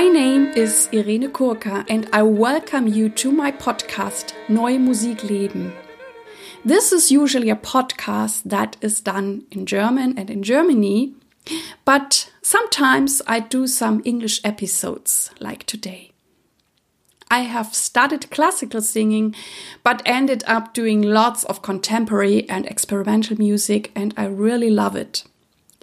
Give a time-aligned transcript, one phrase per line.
[0.00, 5.74] My name is Irene Kurka and I welcome you to my podcast Neue Musik Leben.
[6.64, 11.12] This is usually a podcast that is done in German and in Germany,
[11.84, 16.12] but sometimes I do some English episodes like today.
[17.30, 19.34] I have studied classical singing,
[19.84, 25.24] but ended up doing lots of contemporary and experimental music, and I really love it.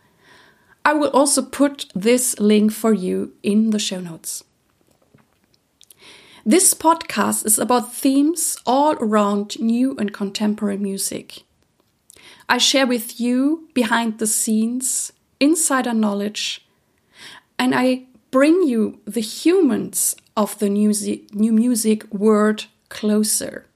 [0.85, 4.45] I will also put this link for you in the show notes.
[6.47, 11.43] This podcast is about themes all around new and contemporary music.
[12.49, 16.65] I share with you behind the scenes, insider knowledge,
[17.59, 20.93] and I bring you the humans of the new,
[21.33, 23.67] new music world closer.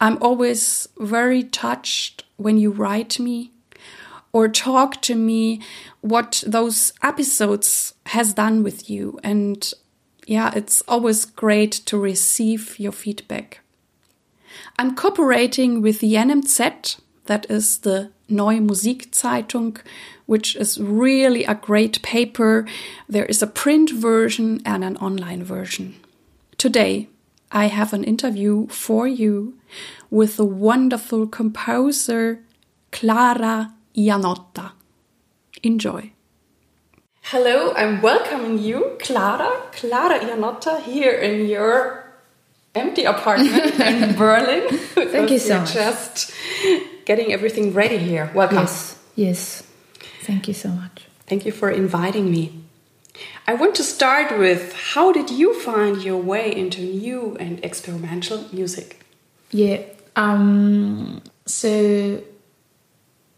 [0.00, 3.52] I'm always very touched when you write me
[4.32, 5.60] or talk to me
[6.00, 9.72] what those episodes has done with you and
[10.26, 13.60] yeah it's always great to receive your feedback
[14.78, 19.78] i'm cooperating with the nmz that is the Neue Musikzeitung,
[20.26, 22.66] which is really a great paper.
[23.08, 25.94] There is a print version and an online version.
[26.58, 27.08] Today,
[27.50, 29.58] I have an interview for you
[30.10, 32.40] with the wonderful composer
[32.90, 34.72] Clara Iannotta.
[35.62, 36.12] Enjoy.
[37.22, 42.04] Hello, I'm welcoming you, Clara, Clara Iannotta, here in your
[42.74, 44.68] empty apartment in Berlin.
[44.68, 45.72] Thank you so much.
[45.72, 46.32] Just
[47.04, 48.30] getting everything ready here.
[48.34, 48.58] Welcome.
[48.58, 49.62] Yes, yes.
[50.22, 51.06] Thank you so much.
[51.26, 52.62] Thank you for inviting me.
[53.46, 58.46] I want to start with how did you find your way into new and experimental
[58.52, 59.04] music?
[59.50, 59.82] Yeah,
[60.16, 62.22] um, so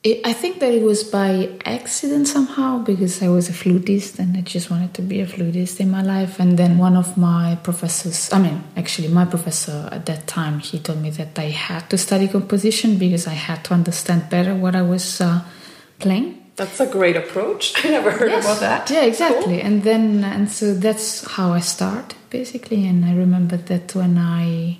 [0.04, 4.36] it, I think that it was by accident somehow because I was a flutist and
[4.36, 6.38] I just wanted to be a flutist in my life.
[6.38, 10.78] And then one of my professors, I mean, actually, my professor at that time, he
[10.78, 14.76] told me that I had to study composition because I had to understand better what
[14.76, 15.40] I was uh,
[15.98, 16.42] playing.
[16.56, 17.72] That's a great approach.
[17.84, 18.44] I never heard yes.
[18.44, 18.90] about that.
[18.90, 19.56] Yeah, exactly.
[19.56, 19.66] Cool.
[19.66, 22.86] And then, and so that's how I start basically.
[22.86, 24.78] And I remember that when I,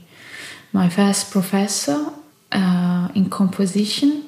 [0.72, 2.10] my first professor
[2.52, 4.24] uh, in composition,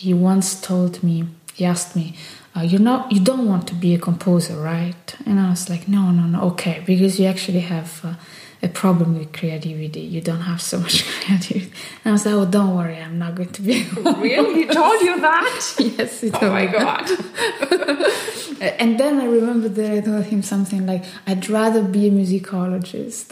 [0.00, 2.14] he once told me, he asked me,
[2.56, 5.88] uh, "You know, you don't want to be a composer, right?" And I was like,
[5.88, 6.40] "No, no, no.
[6.52, 8.14] Okay, because you actually have uh,
[8.62, 10.00] a problem with creativity.
[10.00, 11.70] You don't have so much creativity."
[12.02, 13.74] And I was like, "Oh, don't worry, I'm not going to be."
[14.26, 14.54] really?
[14.60, 15.74] He told you that?
[15.98, 16.22] yes.
[16.22, 17.04] He told oh my god.
[18.80, 23.26] and then I remember that I told him something like, "I'd rather be a musicologist."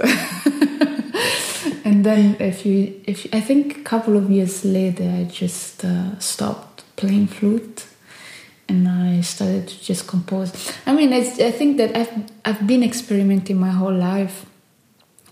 [2.09, 6.19] Then if you if you, I think a couple of years later I just uh,
[6.19, 7.87] stopped playing flute
[8.69, 10.51] and I started to just compose.
[10.87, 14.47] I mean, I think that I've I've been experimenting my whole life,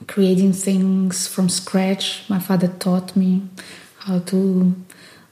[0.07, 2.25] creating things from scratch.
[2.29, 3.43] My father taught me
[3.99, 4.75] how to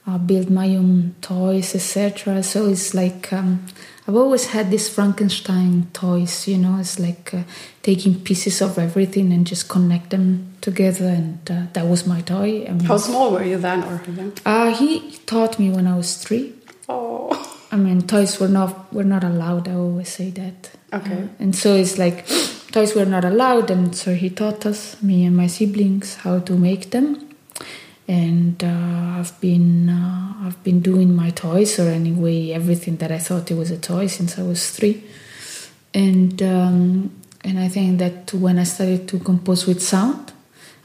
[0.06, 2.42] uh, build my own toys, etc.
[2.42, 3.66] So it's like um,
[4.06, 7.44] I've always had these Frankenstein toys, you know, it's like uh,
[7.82, 12.66] taking pieces of everything and just connect them together, and uh, that was my toy.
[12.66, 14.02] I mean, How small were you then, or
[14.44, 16.52] Uh, he taught me when I was three.
[16.86, 17.30] Oh.
[17.72, 19.68] I mean, toys were not were not allowed.
[19.68, 20.70] I always say that.
[20.92, 21.22] Okay.
[21.24, 22.26] Uh, and so it's like
[22.72, 26.52] toys were not allowed, and so he taught us, me and my siblings, how to
[26.56, 27.23] make them
[28.06, 33.18] and uh, I've been uh, I've been doing my toys or anyway everything that I
[33.18, 35.04] thought it was a toy since I was three,
[35.94, 40.32] and um, and I think that when I started to compose with sound,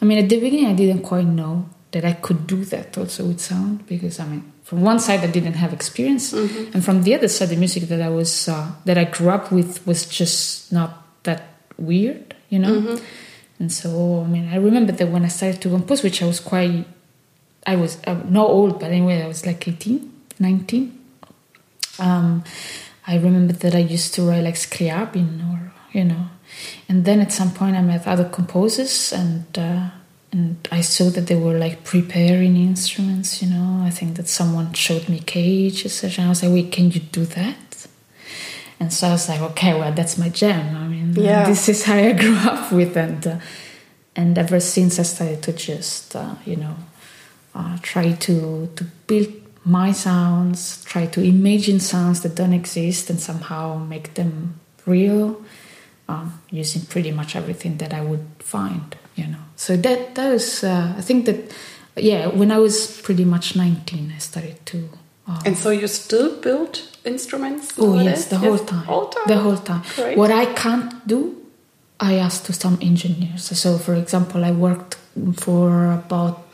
[0.02, 3.26] I mean at the beginning I didn't quite know that I could do that also
[3.26, 6.74] with sound because I mean from one side I didn't have experience, mm-hmm.
[6.74, 9.52] and from the other side the music that I was uh, that I grew up
[9.52, 11.44] with was just not that
[11.78, 12.80] weird, you know.
[12.80, 13.06] Mm-hmm.
[13.60, 16.40] And so, I mean, I remember that when I started to compose, which I was
[16.40, 16.86] quite
[17.66, 21.00] I was uh, not old, but anyway, I was like 18, 19.
[22.00, 22.44] Um,
[23.06, 26.28] I remember that I used to write like Scriabin or, you know.
[26.88, 29.90] And then at some point I met other composers and uh,
[30.32, 33.82] and I saw that they were like preparing instruments, you know.
[33.84, 36.26] I think that someone showed me Cage, etc.
[36.26, 37.88] I was like, wait, can you do that?
[38.80, 40.76] And so I was like, okay, well, that's my jam.
[40.76, 41.46] I mean, yeah.
[41.46, 43.40] this is how I grew up with, and uh,
[44.16, 46.76] and ever since I started to just, uh, you know,
[47.56, 49.34] uh, try to, to build
[49.66, 55.42] my sounds, try to imagine sounds that don't exist and somehow make them real
[56.08, 59.44] um, using pretty much everything that I would find you know.
[59.56, 61.52] So that that was uh, I think that
[61.96, 64.90] yeah when I was pretty much 19 I started to
[65.28, 67.74] uh, And so you still build instruments?
[67.78, 68.86] Oh yes, the whole Yes, time.
[68.86, 69.28] Whole time.
[69.28, 69.84] The whole time.
[69.96, 70.18] Great.
[70.18, 71.36] What I can't do,
[72.00, 73.44] I asked to some engineers.
[73.60, 74.96] So, for example, I worked
[75.36, 76.48] for about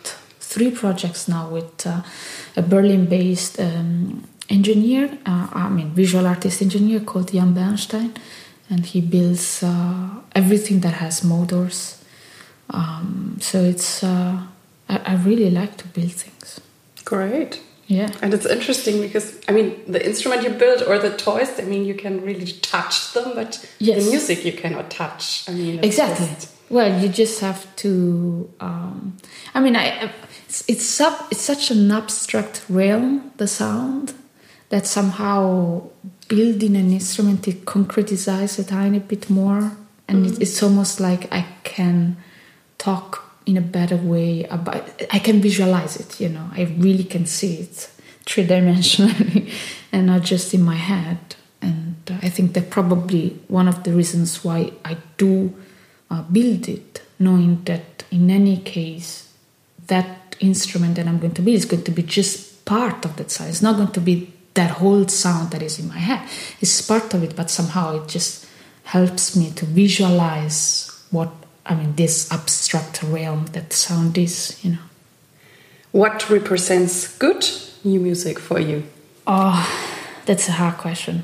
[0.56, 2.02] three projects now with uh,
[2.56, 5.06] a Berlin-based um, engineer.
[5.26, 8.14] Uh, I mean, visual artist engineer called Jan Bernstein,
[8.70, 12.02] and he builds uh, everything that has motors.
[12.70, 14.38] Um, so it's uh,
[14.88, 16.62] I, I really like to build things.
[17.04, 17.62] Great.
[17.88, 18.10] Yeah.
[18.22, 21.86] And it's interesting because I mean the instrument you build or the toys, I mean
[21.86, 24.04] you can really touch them, but Yes.
[24.04, 25.48] the music you cannot touch.
[25.50, 26.30] I mean exactly
[26.70, 29.16] well you just have to um,
[29.54, 30.12] i mean i
[30.56, 34.14] it's it's, sub, it's such an abstract realm the sound
[34.70, 35.82] that somehow
[36.28, 39.72] building an instrument it concretizes a tiny bit more.
[40.08, 42.18] And it, it's almost like i can
[42.78, 46.50] talk in a better way about i can visualize it you know.
[46.54, 47.90] I really can see it
[48.26, 49.52] three-dimensionally
[49.92, 51.20] and not just in my head.
[51.62, 55.54] And i think that probably one of the reasons why i do
[56.12, 59.26] uh, build it knowing that in any case
[59.88, 63.32] that instrument that i'm going to build is going to be just part of that
[63.32, 66.28] sound it's not going to be that whole sound that is in my head
[66.62, 68.46] it's part of it but somehow it just
[68.84, 71.32] helps me to visualize what
[71.66, 74.86] i mean this abstract realm that sound is you know
[75.96, 77.48] What represents good
[77.86, 78.84] new music for you?
[79.26, 79.64] Oh,
[80.26, 81.24] that's a hard question.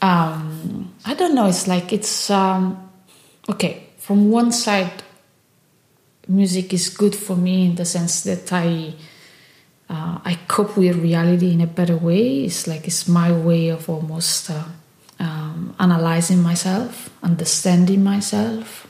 [0.00, 1.48] Um, I don't know.
[1.48, 2.90] It's like it's um,
[3.46, 3.82] okay.
[3.98, 5.02] From one side,
[6.28, 8.94] music is good for me in the sense that I
[9.88, 12.44] uh, I cope with reality in a better way.
[12.44, 14.64] It's like it's my way of almost uh,
[15.20, 18.86] um, analyzing myself, understanding myself,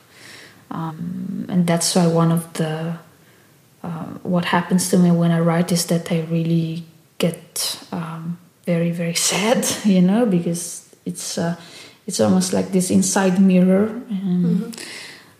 [0.70, 2.96] um, and that's why one of the
[3.82, 6.84] um, what happens to me when I write is that I really
[7.18, 11.56] get um, very very sad, you know, because it's uh,
[12.06, 13.86] it's almost like this inside mirror.
[14.08, 14.76] And,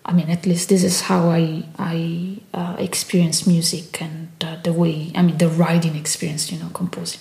[0.04, 4.72] I mean, at least this is how I I uh, experience music and uh, the
[4.72, 7.20] way I mean the writing experience, you know, composing.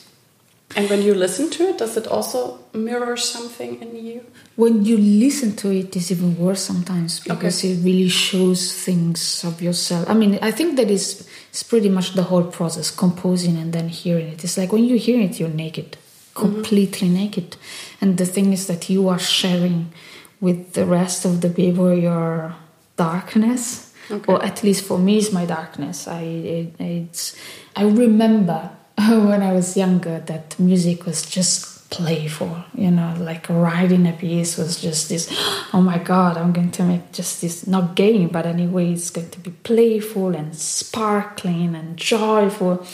[0.76, 4.26] And when you listen to it, does it also mirror something in you?
[4.56, 9.62] When you listen to it, it's even worse sometimes because it really shows things of
[9.62, 10.10] yourself.
[10.10, 13.90] I mean, I think that is it's pretty much the whole process, composing and then
[13.90, 14.44] hearing it.
[14.44, 15.98] It's like when you hear it, you're naked,
[16.34, 17.56] completely naked,
[18.02, 19.94] and the thing is that you are sharing
[20.42, 22.56] with the rest of the people your
[22.96, 23.94] darkness,
[24.28, 26.08] or at least for me, it's my darkness.
[26.08, 27.36] I it, it's
[27.76, 34.08] I remember when I was younger that music was just playful, you know, like writing
[34.08, 35.30] a piece was just this,
[35.74, 39.30] oh my god, I'm going to make just this, not game, but anyway, it's going
[39.30, 42.86] to be playful and sparkling and joyful.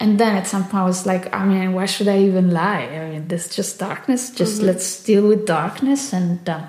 [0.00, 2.84] And then at some point I was like, I mean, why should I even lie?
[2.84, 6.14] I mean, there's just darkness, just let's deal with darkness.
[6.14, 6.68] And, um,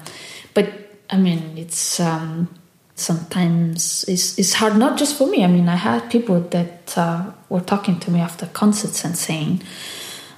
[0.54, 0.70] but
[1.10, 2.59] I mean, it's, um,
[3.00, 7.32] sometimes it's, it's hard not just for me i mean i had people that uh,
[7.50, 9.62] were talking to me after concerts and saying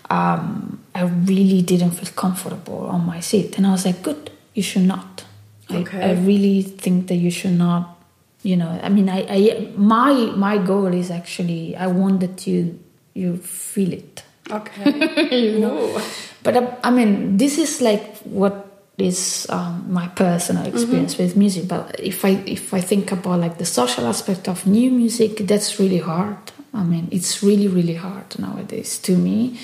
[0.10, 4.64] um, i really didn't feel comfortable on my seat and i was like good you
[4.64, 5.26] should not
[5.74, 6.02] Okay.
[6.02, 7.98] I, I really think that you should not
[8.44, 12.78] you know i mean I, I my my goal is actually i want that you
[13.14, 15.52] you feel it Okay.
[15.54, 16.02] you know.
[16.44, 18.71] but uh, I mean, this is like what
[19.02, 21.68] is um, my personal experience with music.
[21.68, 25.80] But if I if I think about like the social aspect of new music, that's
[25.80, 26.38] really hard.
[26.74, 29.60] I mean, it's really really hard nowadays to me.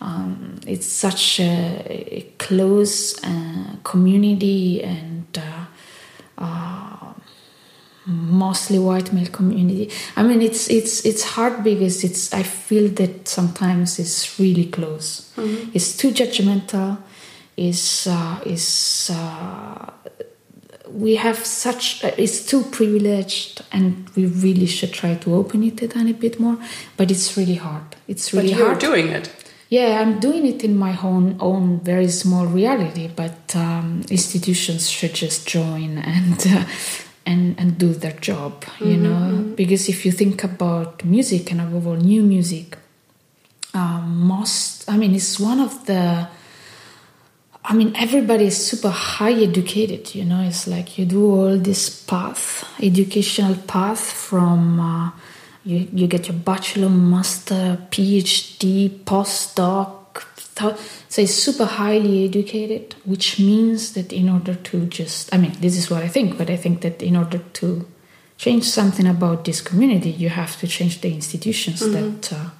[0.00, 1.84] Um, it's such a,
[2.18, 5.26] a close uh, community and.
[5.36, 5.64] Uh,
[6.38, 7.12] uh,
[8.06, 9.90] mostly white male community.
[10.16, 12.32] I mean, it's it's it's hard because it's.
[12.32, 15.32] I feel that sometimes it's really close.
[15.72, 16.98] It's too judgmental.
[17.56, 19.90] Is uh, is uh,
[20.90, 22.02] we have such.
[22.02, 26.40] Uh, it's too privileged, and we really should try to open it a tiny bit
[26.40, 26.56] more.
[26.96, 27.84] But it's really hard.
[28.08, 28.78] It's But really you're hard.
[28.80, 29.30] doing it.
[29.68, 35.14] Yeah, I'm doing it in my own own very small reality, but um, institutions should
[35.14, 36.64] just join and uh,
[37.26, 39.52] and and do their job, you know.
[39.56, 42.76] Because if you think about music and above all new music,
[43.74, 46.28] um, most I mean, it's one of the.
[47.64, 50.40] I mean, everybody is super high educated, you know.
[50.42, 55.10] It's like you do all this path, educational path from uh,
[55.64, 60.24] you, you get your bachelor, master, PhD, postdoc.
[60.56, 60.74] th-
[61.08, 65.76] So it's super highly educated, which means that in order to just, I mean, this
[65.76, 67.86] is what I think, but I think that in order to
[68.38, 71.92] change something about this community, you have to change the institutions Mm-hmm.
[72.20, 72.50] that uh,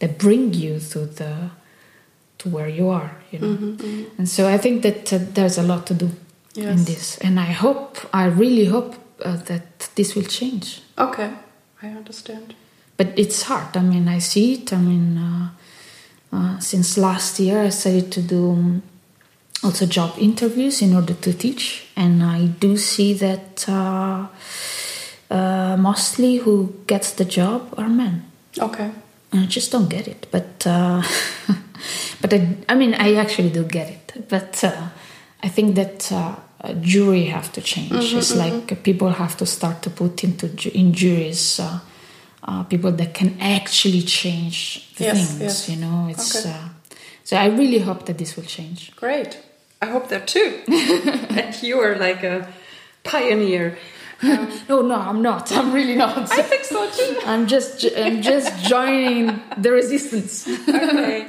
[0.00, 1.50] that bring you to the
[2.42, 3.10] to where you are.
[3.30, 6.10] You know, Mm-hmm, and so I think that uh, there's a lot to do
[6.54, 8.94] in this, and I hope, I really hope
[9.24, 10.82] uh, that this will change.
[10.98, 11.30] Okay,
[11.82, 12.54] I understand.
[12.98, 13.76] But it's hard.
[13.76, 14.72] I mean, I see it.
[14.72, 15.48] I mean, uh,
[16.32, 18.82] uh, since last year, I started to do um,
[19.64, 24.26] also job interviews in order to teach, and I do see that uh,
[25.30, 28.30] uh, mostly who gets the job are men.
[28.58, 28.90] Okay.
[29.32, 30.26] I just don't get it.
[30.30, 31.02] But uh,
[32.20, 34.28] but I, I mean, I actually do get it.
[34.28, 34.88] But uh,
[35.42, 38.14] I think that uh, a jury have to change.
[38.14, 41.78] it's like people have to start to put into ju- in juries uh,
[42.44, 45.40] uh, people that can actually change the Yes, things.
[45.40, 45.68] yes.
[45.68, 46.50] You know, it's Okay.
[46.54, 46.68] uh,
[47.24, 48.92] so I really hope that this will change.
[48.96, 49.38] Great.
[49.80, 50.60] I hope that too.
[50.68, 52.46] and you are like a
[53.02, 53.76] pioneer.
[54.22, 55.50] Um, No, no, I'm not.
[55.52, 56.30] I'm really not.
[56.30, 57.18] I think so too.
[57.26, 60.46] I'm just I'm just joining the resistance.
[60.68, 61.24] Okay.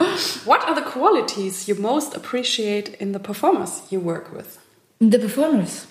[0.46, 4.60] what are the qualities you most appreciate in the performers you work with?
[5.00, 5.88] The performers,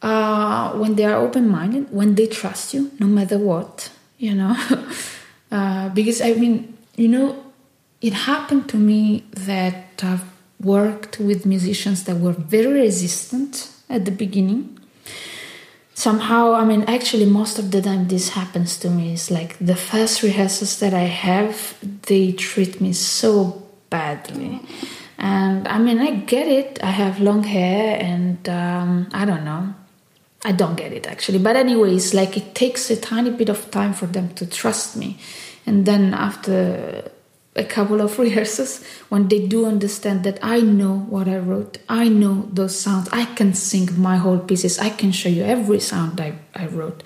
[0.00, 4.56] uh, when they are open minded, when they trust you, no matter what, you know.
[5.50, 7.44] uh, because I mean, you know,
[8.00, 10.24] it happened to me that I've
[10.60, 14.78] worked with musicians that were very resistant at the beginning.
[16.02, 19.12] Somehow, I mean, actually, most of the time this happens to me.
[19.12, 21.78] It's like the first rehearsals that I have,
[22.08, 24.58] they treat me so badly.
[25.16, 26.82] And I mean, I get it.
[26.82, 29.74] I have long hair, and um, I don't know.
[30.44, 31.38] I don't get it actually.
[31.38, 35.20] But, anyways, like it takes a tiny bit of time for them to trust me.
[35.66, 37.12] And then after
[37.54, 42.08] a couple of rehearsals, when they do understand that I know what I wrote, I
[42.08, 46.20] know those sounds, I can sing my whole pieces, I can show you every sound
[46.20, 47.02] I, I wrote,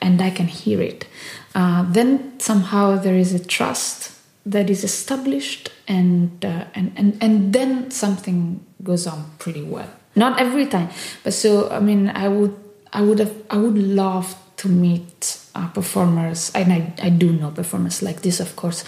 [0.00, 1.06] and I can hear it.
[1.54, 4.10] Uh, then somehow there is a trust
[4.44, 9.88] that is established, and, uh, and and and then something goes on pretty well.
[10.16, 10.90] Not every time,
[11.22, 12.54] but so I mean, I would
[12.92, 17.50] I would have I would love to meet uh, performers, and I I do know
[17.52, 18.84] performers like this, of course,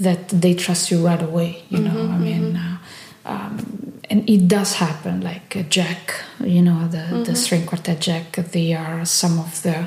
[0.00, 1.62] that they trust you right away.
[1.68, 2.56] You know, I mean.
[2.56, 2.76] Uh,
[3.24, 8.32] um, and it does happen, like uh, Jack, you know, the, the string quartet Jack,
[8.32, 9.86] they are some of the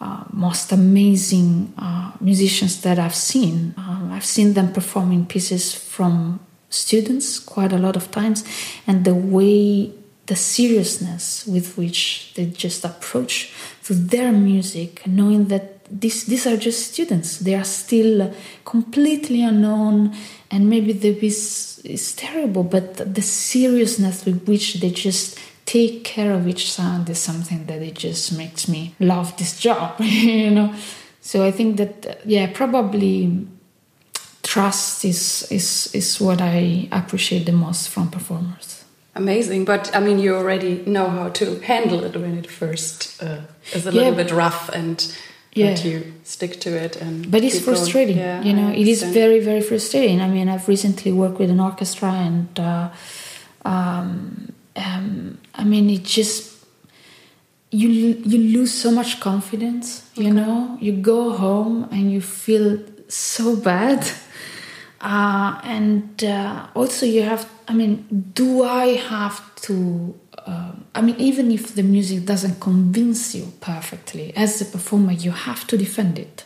[0.00, 3.74] uh, most amazing uh, musicians that I've seen.
[3.78, 8.44] Um, I've seen them performing pieces from students quite a lot of times,
[8.86, 9.92] and the way,
[10.26, 13.52] the seriousness with which they just approach
[13.84, 17.38] to their music, knowing that these these are just students.
[17.38, 18.32] They are still
[18.64, 20.14] completely unknown,
[20.50, 26.32] and maybe the piece is terrible, but the seriousness with which they just take care
[26.32, 30.74] of each sound is something that it just makes me love this job, you know.
[31.20, 33.46] So I think that yeah, probably
[34.42, 38.84] trust is is is what I appreciate the most from performers.
[39.14, 43.40] Amazing, but I mean, you already know how to handle it when it first uh,
[43.72, 44.02] is a Yeah.
[44.02, 44.96] little bit rough, and
[45.58, 45.74] Yeah.
[45.74, 46.96] that you stick to it.
[46.96, 48.70] And But it's frustrating, Yeah, you know.
[48.70, 50.20] It is very very frustrating.
[50.20, 52.88] I mean, I've recently worked with an orchestra, and uh,
[53.64, 56.38] um, um, I mean, it just
[57.70, 60.08] you you lose so much confidence.
[60.14, 64.06] You know, you go home and you feel so bad.
[65.00, 67.48] Uh, and uh, also, you have.
[67.68, 70.12] I mean, do I have to?
[70.48, 75.30] Um, I mean, even if the music doesn't convince you perfectly, as a performer, you
[75.30, 76.44] have to defend it.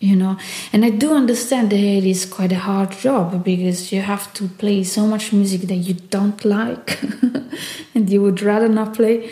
[0.00, 0.36] You know,
[0.72, 4.48] and I do understand that it is quite a hard job because you have to
[4.48, 7.00] play so much music that you don't like
[7.94, 9.30] and you would rather not play.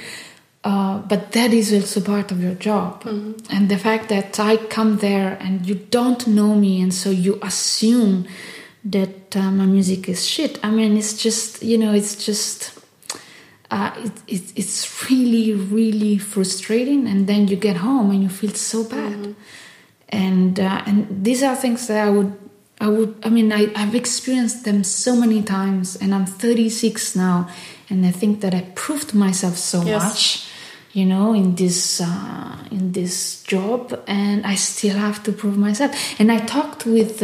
[0.63, 3.03] Uh, but that is also part of your job.
[3.51, 7.41] And the fact that I come there and you don't know me, and so you
[7.43, 8.29] assume
[8.85, 10.63] that uh, my music is shit.
[10.63, 12.80] I mean, it's just, you know, it's just.
[13.71, 18.51] Uh, it, it, it's really, really frustrating, and then you get home and you feel
[18.55, 19.35] so bad.
[20.09, 22.33] And uh, and these are things that I would,
[22.81, 27.49] I would, I mean, I, I've experienced them so many times, and I'm 36 now,
[27.89, 30.03] and I think that I proved myself so Yes.
[30.03, 30.47] much
[30.93, 35.93] you know in this uh, in this job and i still have to prove myself
[36.19, 37.23] and i talked with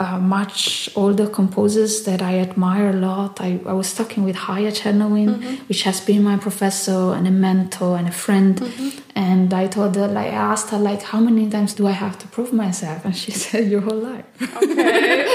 [0.00, 3.38] uh, much older composers that i admire a lot.
[3.40, 7.98] I, I was talking with Chaya Czernowin, which has been my professor and a mentor
[7.98, 8.58] and a friend.
[9.14, 12.18] And i told her like i asked her like how many times do i have
[12.18, 13.04] to prove myself?
[13.04, 14.24] And she said your whole life.
[14.40, 15.26] Okay.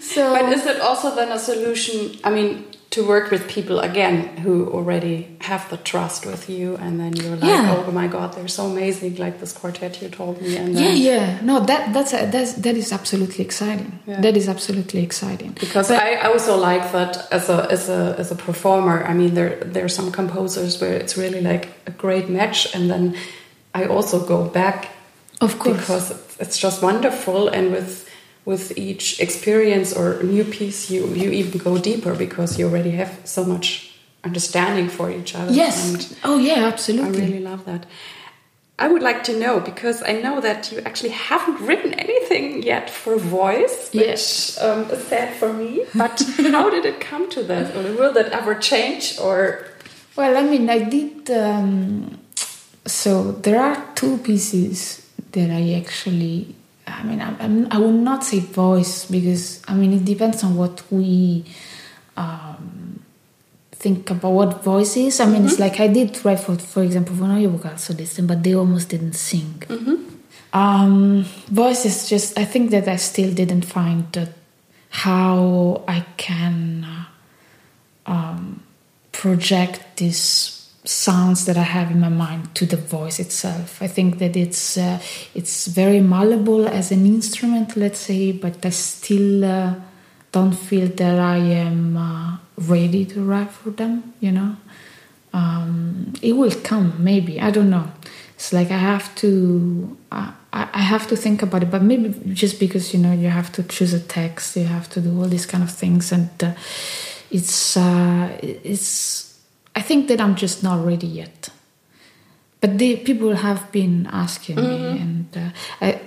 [0.00, 2.18] so but is it also then a solution?
[2.22, 6.98] I mean, to work with people again who already have the trust with you, and
[7.00, 7.84] then you're like, Yeah.
[7.86, 11.40] oh my god, they're so amazing, like this quartet you told me, and Yeah, yeah.
[11.42, 13.98] No, that that's that's that is absolutely exciting.
[14.06, 14.20] Yeah.
[14.20, 15.50] That is absolutely exciting.
[15.60, 19.04] because But- I also like that as a as a as a performer.
[19.04, 22.88] I mean, there there are some composers where it's really like a great match, and
[22.90, 23.14] then
[23.74, 24.88] I also go back
[25.40, 25.76] Of course.
[25.76, 28.04] because it's- it's just wonderful, and with
[28.46, 33.10] with each experience or new piece, you you even go deeper because you already have
[33.24, 33.66] so much
[34.24, 35.52] understanding for each other.
[35.52, 35.76] yes.
[35.88, 37.22] and Oh yeah, absolutely.
[37.22, 37.86] I really love that.
[38.78, 42.90] I would like to know because I know that you actually haven't written anything yet
[42.90, 44.58] for voice, which Yes.
[44.60, 45.70] um, is sad for me.
[45.94, 46.20] But
[46.56, 47.74] how did it come to that?
[47.76, 49.18] Or will that ever change?
[49.18, 49.64] Or
[50.16, 51.30] Well, I mean, I did.
[51.30, 52.18] Um,
[52.84, 56.54] so there are two pieces that I actually.
[56.86, 60.56] I mean, I, I'm, I would not say voice because I mean it depends on
[60.56, 61.44] what we
[62.16, 63.02] um,
[63.72, 65.20] think about what voice is.
[65.20, 68.54] I mean, it's like I did write for, for example, for Neue Vocalsolisten, but they
[68.54, 69.62] almost didn't sing.
[70.52, 72.38] Um, voice is just.
[72.38, 74.30] I think that I still didn't find that
[74.90, 76.84] how I can.
[76.84, 77.04] Uh,
[78.06, 78.62] um,
[79.12, 80.55] project these
[80.88, 83.80] sounds that I have in my mind to the voice itself.
[83.82, 85.00] I think that it's uh,
[85.34, 89.74] it's very malleable as an instrument, let's say, but I still uh,
[90.32, 94.14] don't feel that I am uh, ready to write for them.
[94.20, 94.56] You know,
[95.32, 97.40] um, it will come maybe.
[97.40, 97.90] I don't know.
[98.34, 99.96] It's like I have to.
[100.58, 103.62] I, have to think about it, but maybe just because you know you have to
[103.62, 106.54] choose a text, you have to do all these kind of things, and uh,
[107.30, 109.25] it's uh, it's
[109.76, 111.50] I think that I'm just not ready yet.
[112.60, 116.00] But the people have been asking me, and uh, I,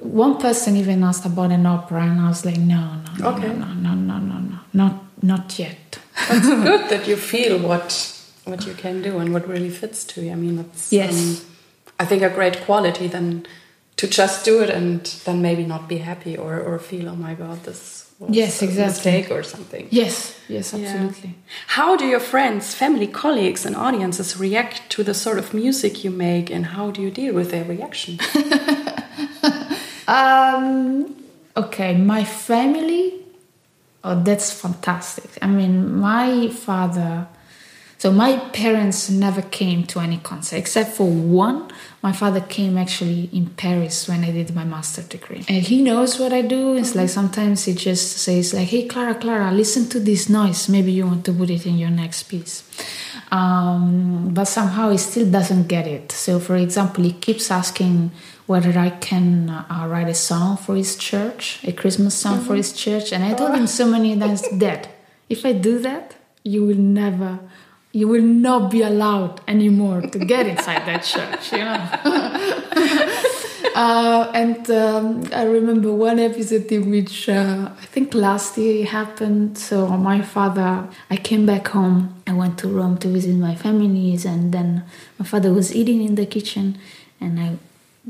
[0.00, 3.48] one person even asked about an opera, and I was like, no, no, no, Okay.
[3.48, 5.98] no, no, no, no, no, not not yet.
[6.30, 10.22] it's good that you feel what what you can do and what really fits to
[10.22, 10.32] you.
[10.32, 11.12] I mean, it's Yes.
[11.14, 11.46] um,
[11.98, 13.46] I think a great quality than
[13.96, 17.34] to just do it and then maybe not be happy or or feel oh my
[17.34, 19.12] god this Yes, exactly.
[19.12, 19.88] mistake or something.
[19.90, 20.78] Yes, yes, Yeah.
[20.80, 21.34] absolutely.
[21.68, 26.10] How do your friends, family, colleagues, and audiences react to the sort of music you
[26.10, 28.18] make, and how do you deal with their reaction?
[30.08, 31.14] Um,
[31.56, 33.14] okay, my family.
[34.02, 35.30] Oh, that's fantastic.
[35.40, 37.28] I mean, my father.
[37.98, 41.70] So my parents never came to any concert except for one.
[42.02, 46.18] My father came actually in Paris when I did my master degree, and he knows
[46.18, 46.76] what I do.
[46.76, 50.68] It's like sometimes he just says like, "Hey, Clara, Clara, listen to this noise.
[50.68, 52.64] Maybe you want to put it in your next piece."
[53.30, 56.10] Um, but somehow he still doesn't get it.
[56.10, 58.10] So, for example, he keeps asking
[58.46, 62.72] whether I can uh, write a song for his church, a Christmas song for his
[62.72, 64.88] church, and I told him so many times that
[65.28, 67.38] if I do that, you will never,
[67.92, 73.26] you will not be allowed anymore to get inside that church, you know.
[73.74, 78.88] Uh, and um, I remember one episode in which uh, I think last year it
[78.88, 79.56] happened.
[79.58, 82.20] So my father, I came back home.
[82.26, 84.84] I went to Rome to visit my families, and then
[85.18, 86.78] my father was eating in the kitchen,
[87.20, 87.58] and I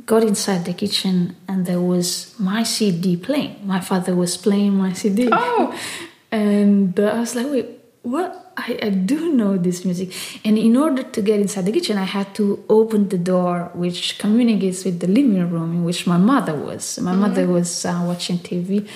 [0.06, 3.60] got inside the kitchen, and there was my CD playing.
[3.66, 5.78] My father was playing my CD, Oh.
[6.32, 7.66] and uh, I was like, wait,
[8.02, 8.39] what?
[8.68, 10.12] I, I do know this music.
[10.44, 14.18] And in order to get inside the kitchen, I had to open the door, which
[14.18, 16.98] communicates with the living room in which my mother was.
[17.00, 18.88] My mother was uh, watching TV.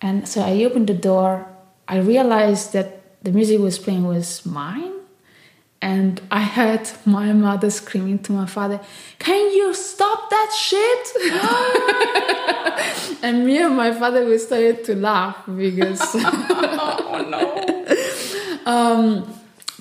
[0.00, 1.46] And so I opened the door.
[1.88, 4.92] I realized that the music was playing was mine.
[5.82, 8.80] And I heard my mother screaming to my father,
[9.18, 12.42] Can you stop that shit?
[13.22, 17.75] and me and my father we started to laugh because oh no!
[18.66, 19.24] Um,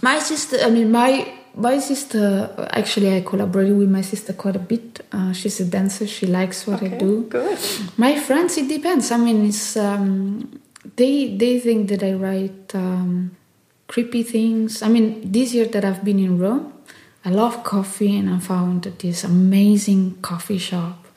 [0.02, 4.60] my sister, I mean, my my sister, actually, I collaborated with my sister quite a
[4.60, 5.02] bit.
[5.12, 6.06] Uh, she's a dancer.
[6.06, 7.24] She likes what I do.
[7.24, 7.58] Good.
[7.98, 9.12] My friends, it depends.
[9.12, 10.60] I mean, it's um,
[10.96, 13.36] they they think that I write um,
[13.88, 14.82] creepy things.
[14.82, 16.74] I mean, this year that I've been in Rome,
[17.24, 21.08] I love coffee, and I found this amazing coffee shop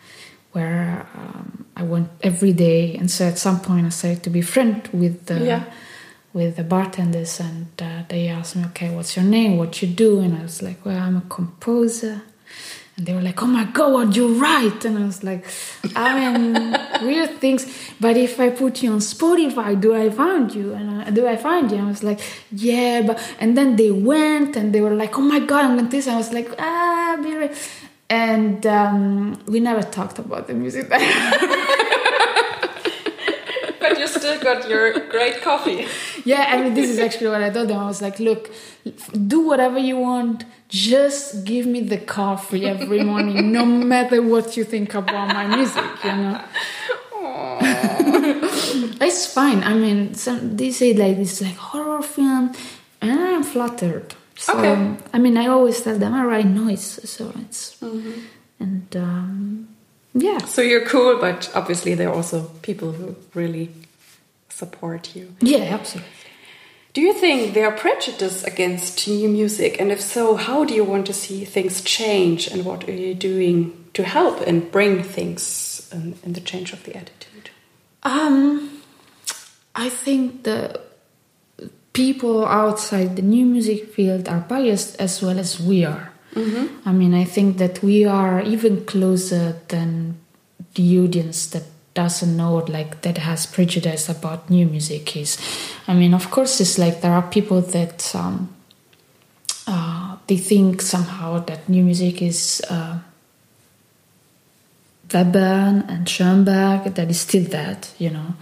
[0.53, 2.95] where um, I went every day.
[2.97, 5.65] And so at some point, I started to be friend with the Yeah.
[6.39, 9.59] With the bartenders, and uh, they asked me, "Okay, what's your name?
[9.59, 12.23] What you do?" And I was like, "Well, I'm a composer."
[12.97, 15.43] And they were like, "Oh my god, what you write?" And I was like,
[15.97, 16.45] "I mean,
[17.09, 17.63] weird things."
[18.01, 20.67] But if I put you on Spotify, do I find you?
[20.79, 21.79] And uh, do I find you?
[21.79, 22.21] I was like,
[22.53, 25.89] "Yeah," but and then they went and they were like, "Oh my god, I'm going
[25.89, 27.55] this." I was like, "Ah, be right."
[28.11, 30.89] And um, we never talked about the music.
[33.89, 35.87] But you still got your great coffee.
[36.25, 37.79] yeah, I mean, this is actually what I told them.
[37.79, 38.51] I was like, look,
[39.27, 40.45] do whatever you want.
[40.69, 45.85] Just give me the coffee every morning, no matter what you think about my music,
[46.05, 46.41] you know.
[49.01, 49.63] it's fine.
[49.63, 52.53] I mean, some, they say like this like horror film,
[53.01, 54.15] and I'm flattered.
[54.37, 54.97] So, Okay.
[55.13, 58.21] I mean, I always tell them I write noise, so it's Mm-hmm.
[58.61, 59.69] and um,
[60.15, 63.71] yeah, So you're cool, but obviously there are also people who really
[64.49, 65.35] support you.
[65.41, 66.11] yeah, absolutely.
[66.95, 69.81] Do you think there are prejudice against new music?
[69.81, 72.49] And if so, how do you want to see things change?
[72.49, 76.83] And what are you doing to help and bring things in, in the change of
[76.85, 77.51] the attitude?
[78.03, 78.81] Um,
[79.77, 80.81] I think the
[81.93, 86.13] people outside the new music field are biased as well as we are.
[86.85, 90.19] I mean, I think that we are even closer than
[90.75, 95.39] the audience that doesn't know, like that has prejudice about new music is.
[95.89, 98.55] I mean, of course, it's like there are people that um,
[99.67, 102.63] uh, they think somehow that new music is.
[102.69, 102.99] Uh,
[105.09, 108.35] Webern and Schoenberg, that is still that, you know.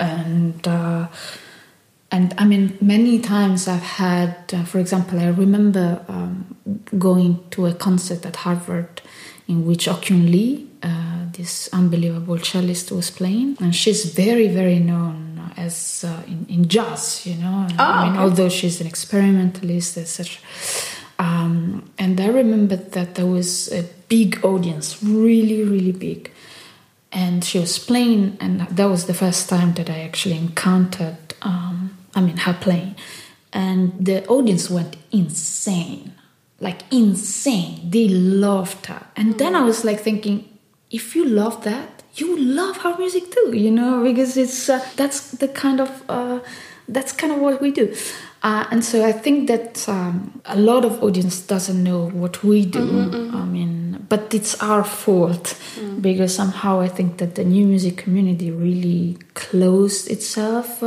[0.00, 1.06] And uh,
[2.10, 6.53] and I mean, many times I've had, uh, for example, I remember um,
[6.98, 9.02] going to a concert at Harvard
[9.46, 15.52] in which Okkyung Lee, uh, this unbelievable cellist, was playing, and she's very, very known
[15.56, 17.66] as uh, in, in jazz, you know.
[17.78, 18.22] Ah, I mean, okay.
[18.22, 20.40] although she's an experimentalist, etc.
[21.18, 26.30] Um, and I remember that there was a big audience, really, really big.
[27.12, 31.96] And she was playing, and that was the first time that I actually encountered, um,
[32.14, 32.96] I mean, her playing.
[33.52, 36.12] And the audience went insane
[36.60, 37.90] like insane.
[37.90, 39.06] They loved her.
[39.16, 40.48] And then I was like thinking,
[40.90, 45.32] if you love that, you love her music too, you know, because it's uh, that's
[45.32, 46.40] the kind of uh,
[46.88, 47.94] that's kind of what we do.
[48.42, 52.66] Uh, and so I think that um, a lot of audience doesn't know what we
[52.66, 52.82] do.
[53.32, 55.58] I mean, but it's our fault
[56.02, 60.82] because somehow I think that the new music community really closed itself.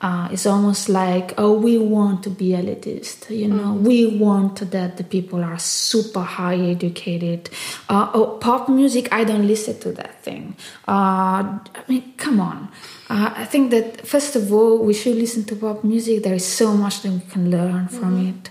[0.00, 4.96] Uh, it's almost like, oh, we want to be elitist, you know, we want that
[4.96, 7.50] the people are super high educated.
[7.88, 10.56] Uh, oh, pop music, I don't listen to that thing.
[10.88, 12.68] Uh, I mean, come on.
[13.10, 16.22] Uh, I think that first of all, we should listen to pop music.
[16.22, 18.50] There is so much that we can learn from it.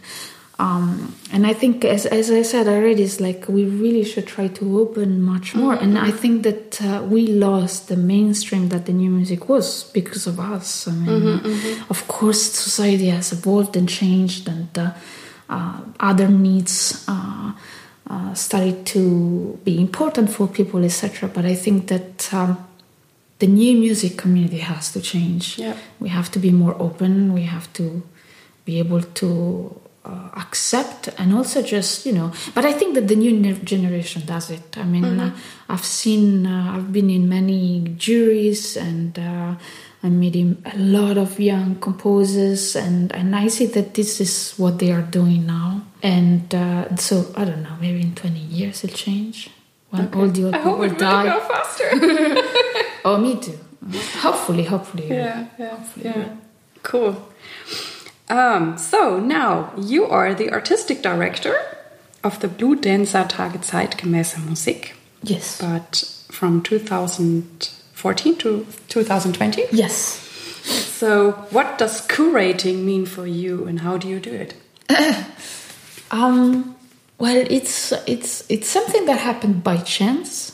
[0.59, 4.49] Um, and I think, as, as I said already, it's like we really should try
[4.49, 5.73] to open much more.
[5.73, 10.27] And I think that uh, we lost the mainstream that the new music was because
[10.27, 10.85] of us.
[10.85, 11.39] I mean,
[11.89, 14.91] of course, society has evolved and changed, and uh,
[15.49, 17.53] uh, other needs uh,
[18.09, 21.29] uh, started to be important for people, etc.
[21.29, 22.33] But I think that.
[22.33, 22.65] Um,
[23.39, 25.57] the new music community has to change.
[25.57, 25.77] Yeah.
[26.01, 27.33] We have to be more open.
[27.33, 28.03] We have to
[28.65, 32.31] be able to uh, accept and also just you know.
[32.55, 34.77] But I think that the new generation does it.
[34.77, 35.31] I mean, uh,
[35.73, 37.63] I've seen, uh, I've been in many
[37.97, 39.17] juries and.
[39.19, 39.55] Uh,
[40.01, 44.79] I'm meeting a lot of young composers, and, and I see that this is what
[44.79, 45.81] they are doing now.
[46.01, 49.49] And uh, so, I don't know, maybe in 20 years it'll change
[49.89, 51.25] when all the old I hope people will die.
[51.25, 51.89] go faster.
[53.05, 53.57] Oh, me too.
[54.19, 55.07] Hopefully, hopefully.
[55.09, 56.35] yeah, yeah, yeah.
[56.83, 57.15] Cool.
[58.29, 61.55] Um, so now you are the artistic director
[62.23, 65.57] of the Bludenzer Tage Zeitgemäße Musik, Yes.
[65.59, 69.63] but from 2014 to 2020.
[69.71, 70.25] Yes.
[70.63, 74.53] So, what does curating mean for you, and how do you do it?
[76.11, 76.75] Um,
[77.19, 80.51] well, it's it's it's something that happened by chance.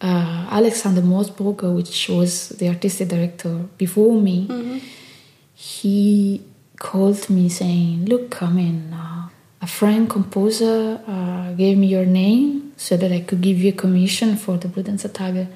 [0.00, 4.80] Uh, Alexander Moosbrugger, which was the artistic director before me,
[5.54, 6.40] he
[6.80, 9.28] called me saying, "Look, I mean, uh,
[9.62, 13.78] a friend composer uh, gave me your name so that I could give you a
[13.84, 15.46] commission for the Bludenzer Tage,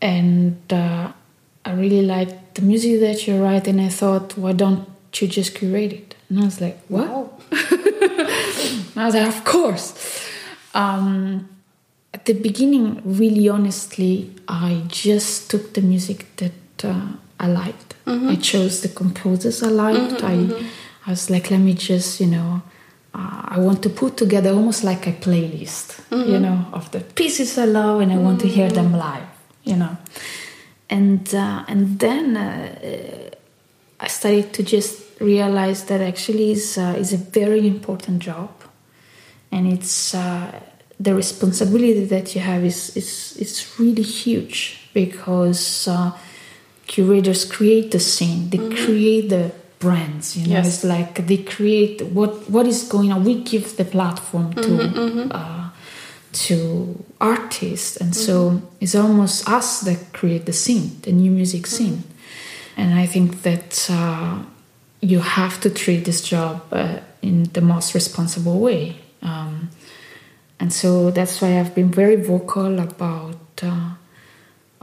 [0.00, 1.10] and uh,
[1.64, 5.56] I really liked the music that you write, and I thought, why don't you just
[5.56, 9.88] curate it?" And I was like, "What?" And I was like, of course.
[10.74, 11.48] Um,
[12.12, 17.08] at the beginning, really honestly, I just took the music that uh,
[17.40, 17.93] I liked.
[18.06, 20.22] I chose the composers I liked.
[20.22, 20.66] I,
[21.06, 22.62] I was like, let me just, you know,
[23.14, 27.56] uh, I want to put together almost like a playlist, you know, of the pieces
[27.58, 29.28] I love, and I want to hear them live,
[29.62, 29.96] you know.
[30.90, 33.30] And uh, and then uh,
[34.00, 38.50] I started to just realize that actually is uh, is a very important job,
[39.50, 40.60] and it's uh,
[41.00, 46.10] the responsibility that you have is is is really huge because uh,
[46.86, 48.84] curators create the scene, they mm-hmm.
[48.84, 50.36] create the brands.
[50.36, 50.66] You know, yes.
[50.66, 53.24] it's like they create what what is going on.
[53.24, 54.60] We give the platform to.
[54.60, 55.32] Mm-hmm, mm-hmm.
[55.32, 55.70] Uh,
[56.34, 62.02] to artists and so it's almost us that create the scene the new music scene
[62.76, 64.42] and i think that uh,
[65.00, 69.70] you have to treat this job uh, in the most responsible way um,
[70.60, 73.90] and so that's why I've been very vocal about uh,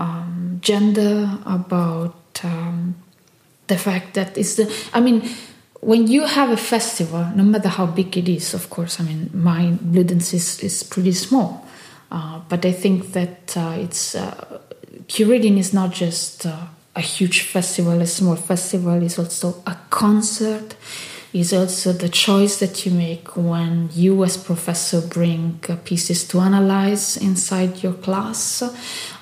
[0.01, 2.95] um, gender, about um,
[3.67, 4.65] the fact that it's the.
[4.93, 5.29] I mean,
[5.81, 9.29] when you have a festival, no matter how big it is, of course, I mean,
[9.33, 11.67] my Bludenz is, is pretty small.
[12.11, 14.59] Uh, but I think that uh, it's uh,
[15.07, 20.75] is not just uh, a huge festival, a small festival, it's also a concert
[21.33, 26.39] is also the choice that you make when you as professor bring uh, pieces to
[26.39, 28.61] analyze inside your class.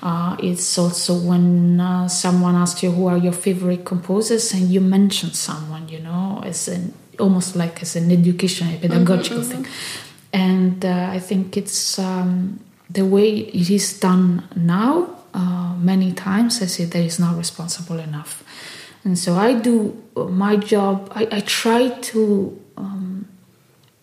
[0.02, 4.80] Uh, it's also when uh, someone asks you who are your favorite composers and you
[4.80, 9.64] mention someone you know as an almost like as an education a pedagogical mm-hmm, thing.
[9.64, 10.40] mm-hmm.
[10.48, 16.62] and uh, i think it's um, the way it is done now uh, many times
[16.62, 18.42] i say that is not responsible enough
[19.04, 21.10] and so I do my job.
[21.14, 23.28] I, I try to um,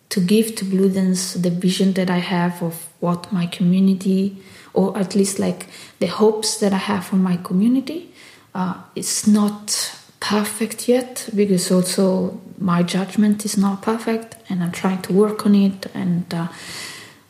[0.09, 4.37] to give to Bludenz the vision that I have of what my community,
[4.73, 5.67] or at least like
[5.99, 8.11] the hopes that I have for my community.
[8.55, 15.03] Uh, it's not perfect yet because also my judgment is not perfect, and I'm trying
[15.03, 15.85] to work on it.
[15.93, 16.47] And uh,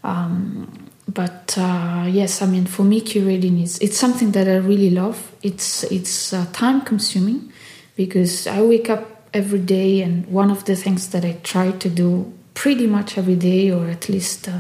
[0.06, 4.90] um, but uh, yes, I mean, for me, curating is it's something that I really
[4.90, 5.36] love.
[5.44, 7.52] It's it's uh, time consuming
[7.98, 11.90] because I wake up every day, and one of the things that I try to
[11.90, 14.60] do pretty much every day, or at least uh,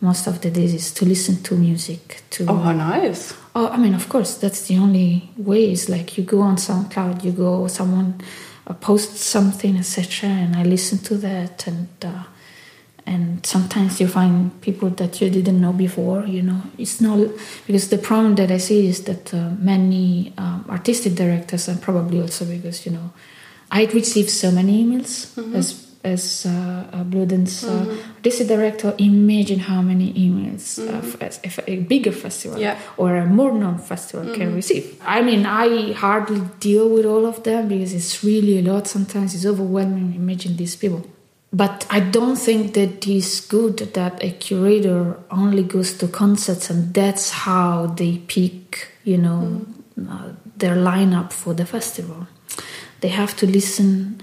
[0.00, 2.22] most of the days, is to listen to music.
[2.30, 3.34] To oh, how nice!
[3.54, 5.70] Oh, I mean, of course, that's the only way.
[5.70, 8.20] Is like you go on SoundCloud, you go someone
[8.66, 12.24] uh, posts something, etc., and I listen to that, and uh,
[13.06, 17.18] and sometimes you find people that you didn't know before you know it's not
[17.66, 22.20] because the problem that i see is that uh, many um, artistic directors and probably
[22.20, 23.12] also because you know
[23.70, 25.56] i receive so many emails mm-hmm.
[25.56, 28.10] as as uh, a Bludenz uh, mm-hmm.
[28.16, 31.44] artistic director imagine how many emails uh, mm-hmm.
[31.44, 32.76] if a bigger festival yeah.
[32.96, 34.56] or a more known festival can mm-hmm.
[34.56, 38.88] receive i mean i hardly deal with all of them because it's really a lot
[38.88, 41.06] sometimes it's overwhelming imagine these people
[41.52, 46.94] but I don't think that it's good that a curator only goes to concerts and
[46.94, 49.66] that's how they pick, you know,
[49.98, 50.10] mm.
[50.10, 52.26] uh, their lineup for the festival.
[53.02, 54.22] They have to listen.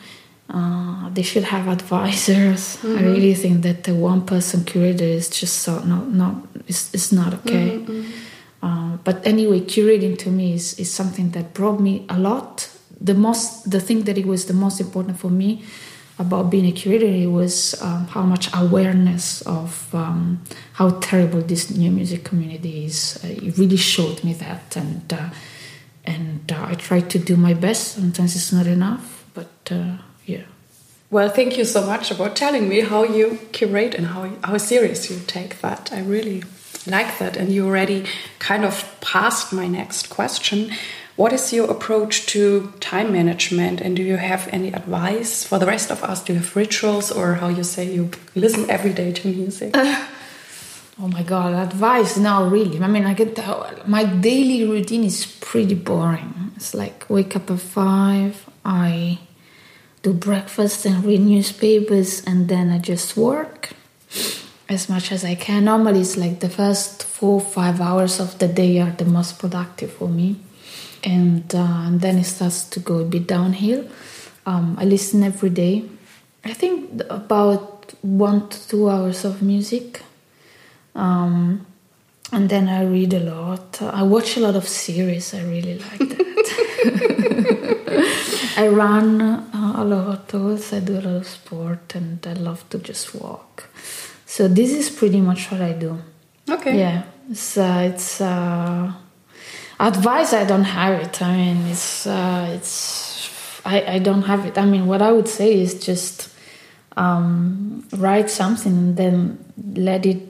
[0.50, 2.78] Uh, they should have advisors.
[2.78, 2.98] Mm-hmm.
[2.98, 7.12] I really think that the one person curator is just so no no it's, it's
[7.12, 7.78] not okay.
[7.78, 8.12] Mm-hmm.
[8.64, 12.70] Uh, but anyway, curating to me is, is something that brought me a lot.
[13.00, 15.64] The most the thing that it was the most important for me
[16.20, 21.90] about being a curator was um, how much awareness of um, how terrible this new
[21.90, 23.18] music community is.
[23.24, 25.30] Uh, it really showed me that, and uh,
[26.04, 27.94] and uh, I tried to do my best.
[27.94, 30.44] Sometimes it's not enough, but uh, yeah.
[31.10, 35.10] Well, thank you so much about telling me how you curate and how how serious
[35.10, 35.92] you take that.
[35.94, 36.44] I really
[36.86, 38.06] like that, and you already
[38.40, 40.72] kind of passed my next question.
[41.20, 43.82] What is your approach to time management?
[43.82, 46.24] And do you have any advice for the rest of us?
[46.24, 49.76] Do you have rituals or how you say you listen every day to music?
[49.76, 50.08] Uh,
[51.02, 52.16] oh my God, advice?
[52.16, 52.82] No, really.
[52.82, 53.38] I mean, I get
[53.86, 56.54] my daily routine is pretty boring.
[56.56, 59.20] It's like wake up at five, I
[60.04, 63.72] do breakfast and read newspapers, and then I just work
[64.70, 65.66] as much as I can.
[65.66, 69.92] Normally, it's like the first four five hours of the day are the most productive
[69.92, 70.38] for me
[71.04, 73.88] and, uh, and then it starts to go a bit downhill.
[74.46, 75.84] Um, I listen every day.
[76.44, 80.02] I think about one to two hours of music.
[80.96, 81.66] Um,
[82.32, 83.82] and then I read a lot.
[83.82, 85.34] I watch a lot of series.
[85.34, 86.26] I really like that.
[88.58, 90.78] I run uh, a lot also.
[90.78, 93.70] I do a lot of sport and I love to just walk.
[94.26, 95.98] So this is pretty much what I do.
[96.50, 96.78] Okay.
[96.78, 97.04] Yeah.
[97.30, 98.92] It's, uh, it's uh,
[99.80, 101.22] advice i don't have it.
[101.22, 104.58] I mean it's uh, it's I, I don't have it.
[104.58, 106.30] I mean what i would say is just
[106.98, 110.22] um, write something and then let it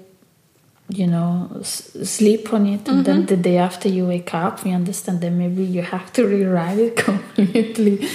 [0.90, 2.88] you know s- sleep on it.
[2.88, 3.04] And mm-hmm.
[3.04, 6.80] then the day after you wake up you understand that maybe you have to rewrite
[6.80, 8.08] it completely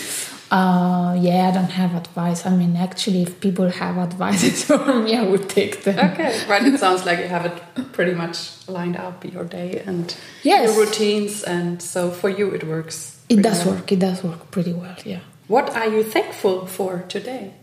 [0.55, 2.47] uh, yeah, I don't have advice.
[2.47, 5.99] I mean, actually, if people have advices for me, I would take them.
[6.12, 6.62] Okay, right.
[6.64, 8.38] It sounds like you have it pretty much
[8.69, 10.14] lined up your day and
[10.45, 10.61] yes.
[10.64, 13.75] your routines, and so for you it works It does well.
[13.75, 13.90] work.
[13.90, 14.97] It does work pretty well.
[15.05, 15.21] Yeah.
[15.49, 17.55] What are you thankful for today?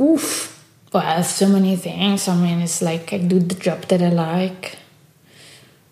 [0.00, 0.54] Oof.
[0.92, 2.28] Well, so many things.
[2.28, 4.78] I mean, it's like I do the job that I like.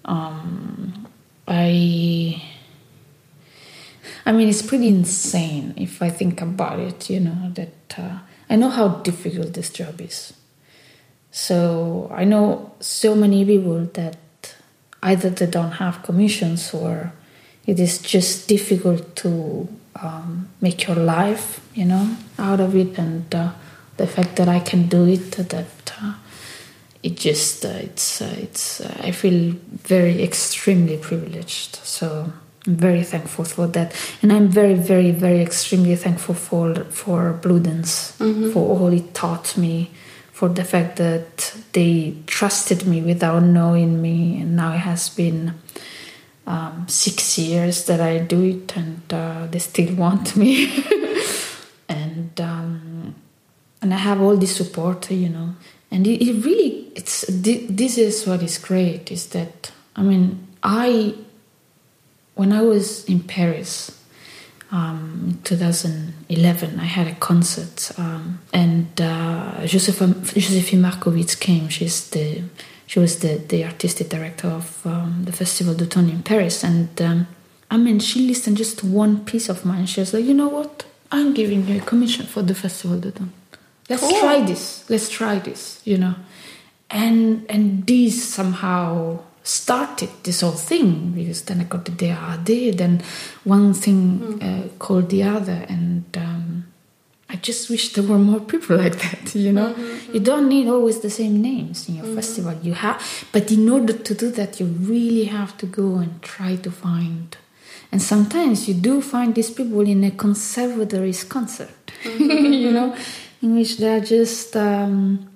[0.04, 1.08] Um,
[1.48, 2.40] I.
[4.26, 7.08] I mean, it's pretty insane if I think about it.
[7.08, 8.18] You know that uh,
[8.50, 10.32] I know how difficult this job is.
[11.30, 14.18] So I know so many people that
[15.02, 17.12] either they don't have commissions or
[17.66, 19.68] it is just difficult to
[20.02, 22.98] um, make your life, you know, out of it.
[22.98, 23.52] And uh,
[23.96, 26.14] the fact that I can do it, that uh,
[27.02, 31.76] it just uh, it's uh, it's uh, I feel very extremely privileged.
[31.76, 32.32] So
[32.66, 38.12] I'm very thankful for that, and I'm very very very extremely thankful for for Bludenz
[38.52, 39.90] for all it taught me.
[40.32, 45.54] For the fact that they trusted me without knowing me, and now it has been
[46.46, 50.84] um, six years that I do it, and uh, they still want me.
[51.88, 53.14] and um,
[53.80, 55.54] and I have all this support, you know.
[55.90, 61.14] And it, it really, it's this is what is great is that I mean I
[62.36, 63.90] when I was in Paris
[64.70, 71.68] um, in 2011, I had a concert, um, and uh, Josefa, Josephine Markovits came.
[71.68, 72.42] She's the
[72.86, 77.26] she was the, the artistic director of um, the Festival d'Automne in Paris, and um,
[77.70, 79.86] I mean, she listened just to one piece of mine.
[79.86, 80.84] She was like, "You know what?
[81.10, 83.30] I'm giving you a commission for the Festival d'Automne.
[83.88, 84.20] Let's Cool.
[84.20, 84.88] try this.
[84.90, 86.14] Let's try this." You know,
[86.90, 93.02] and and this somehow started this whole thing because then I got the DAAD, then
[93.44, 96.66] one thing uh, called the other, and um,
[97.28, 99.34] I just wish there were more people like that.
[99.34, 99.76] You know,
[100.12, 102.54] you don't need always the same names in your festival.
[102.60, 106.56] You have, but in order to do that, you really have to go and try
[106.56, 107.36] to find.
[107.92, 112.96] And sometimes you do find these people in a conservatory's concert, you know,
[113.40, 115.30] in which they're just um,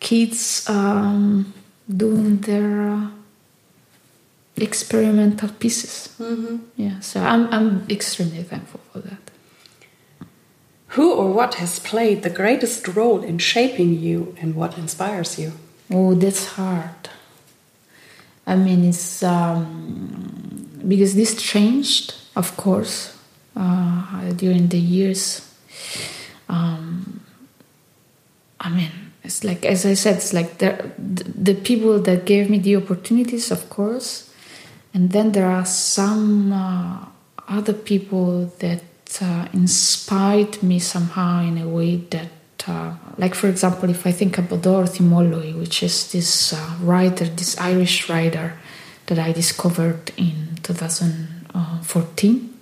[0.00, 1.52] kids um,
[1.94, 3.08] doing their uh,
[4.62, 6.08] experimental pieces.
[6.76, 9.30] Yeah, so I'm I'm extremely thankful for that.
[10.92, 15.52] Who or what has played the greatest role in shaping you and what inspires you?
[15.90, 17.10] Oh, that's hard.
[18.46, 23.14] I mean, it's um, because this changed, of course,
[23.54, 25.44] uh, during the years.
[26.48, 27.20] Um,
[28.58, 28.90] I mean,
[29.22, 33.50] it's like as I said, it's like the the people that gave me the opportunities,
[33.50, 34.27] of course,
[34.98, 36.98] and then there are some uh,
[37.46, 38.82] other people that
[39.22, 42.28] uh, inspired me somehow in a way that
[42.66, 47.26] uh, like for example if i think about dorothy molloy which is this uh, writer
[47.26, 48.58] this irish writer
[49.06, 52.54] that i discovered in 2014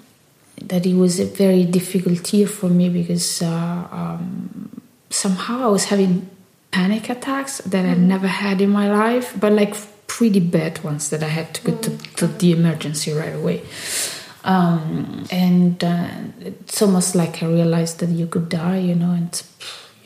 [0.62, 5.86] that it was a very difficult year for me because uh, um, somehow i was
[5.86, 6.28] having
[6.70, 9.34] panic attacks that i never had in my life.
[9.40, 9.74] But like
[10.06, 13.62] pretty bad ones that i had to go to, to the emergency right away.
[14.46, 19.42] Um, and uh, it's almost like I realized that you could die, you know, and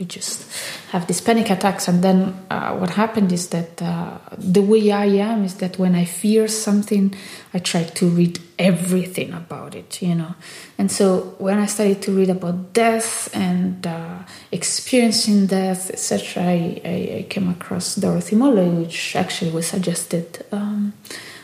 [0.01, 0.51] you just
[0.93, 1.87] have these panic attacks.
[1.87, 5.95] And then uh, what happened is that uh, the way I am is that when
[5.95, 7.15] I fear something,
[7.53, 10.35] I try to read everything about it, you know.
[10.79, 16.81] And so when I started to read about death and uh, experiencing death, etc., I,
[16.83, 20.47] I, I came across Dorothy Molloy, which actually was suggested.
[20.51, 20.95] Um,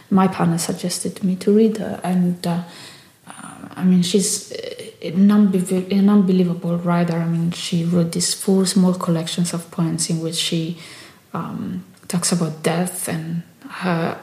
[0.08, 2.62] my partner suggested me to read her, and uh,
[3.26, 4.52] uh, I mean, she's
[5.02, 7.16] an, an unbelievable writer.
[7.16, 10.78] I mean, she wrote these four small collections of poems in which she
[11.34, 14.18] um, talks about death and her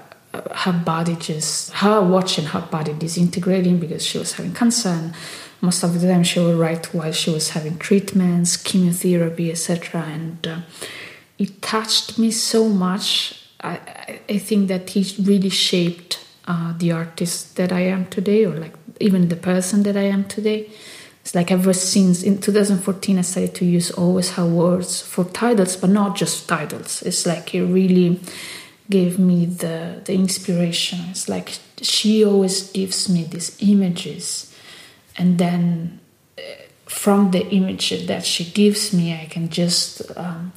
[0.51, 4.89] her body just her watching her body disintegrating because she was having cancer.
[4.89, 5.13] And
[5.61, 10.47] most of the time she would write while she was having treatments chemotherapy etc and
[10.47, 10.59] uh,
[11.37, 13.39] it touched me so much.
[13.61, 18.45] I, I, I think that he really shaped uh, the artist that I am today,
[18.45, 20.69] or like even the person that I am today.
[21.21, 25.77] It's like ever since in 2014, I started to use always her words for titles,
[25.77, 27.01] but not just titles.
[27.03, 28.19] It's like it really
[28.89, 30.99] gave me the the inspiration.
[31.09, 34.53] It's like she always gives me these images,
[35.17, 35.99] and then
[36.37, 36.41] uh,
[36.87, 40.51] from the image that she gives me, I can just um,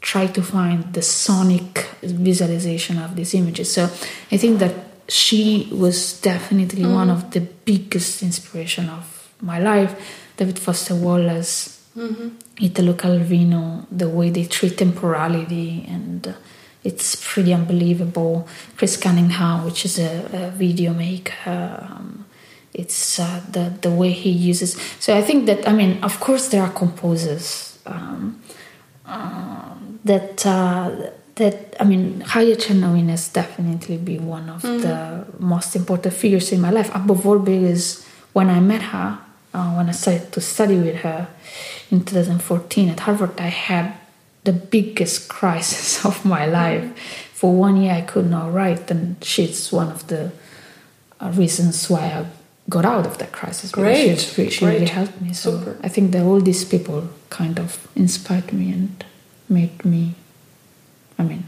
[0.00, 3.72] try to find the sonic visualization of these images.
[3.72, 3.84] So
[4.30, 6.94] I think that she was definitely mm-hmm.
[6.94, 9.94] one of the biggest inspiration of my life.
[10.36, 12.28] David Foster Wallace, mm-hmm.
[12.60, 16.32] Italo Calvino, the way they treat temporality, and uh,
[16.84, 18.46] it's pretty unbelievable.
[18.76, 22.26] Chris Cunningham, which is a, a video maker, um,
[22.74, 24.78] it's uh, the the way he uses.
[25.00, 28.40] So I think that I mean, of course, there are composers um,
[29.04, 34.80] uh, that uh, that I mean, Chaya Czernowin has definitely been one of mm-hmm.
[34.82, 36.94] the most important figures in my life.
[36.94, 39.18] Above all, because when I met her,
[39.54, 41.28] uh, when I started to study with her
[41.90, 43.94] in 2014 at Harvard, I had
[44.44, 46.84] the biggest crisis of my life.
[46.84, 46.94] Mm-hmm.
[47.34, 50.32] For one year, I could not write, and she's one of the
[51.20, 52.26] uh, reasons why I
[52.68, 53.70] got out of that crisis.
[53.70, 54.74] Great, she, she Great.
[54.74, 55.32] really helped me.
[55.32, 55.78] So Super.
[55.82, 59.04] I think that all these people kind of inspired me and
[59.48, 60.14] made me
[61.18, 61.44] I mean,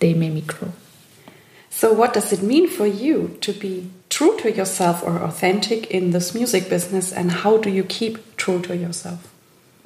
[0.00, 0.72] they made me grow.
[1.70, 6.10] So, what does it mean for you to be true to yourself or authentic in
[6.10, 9.32] this music business, and how do you keep true to yourself?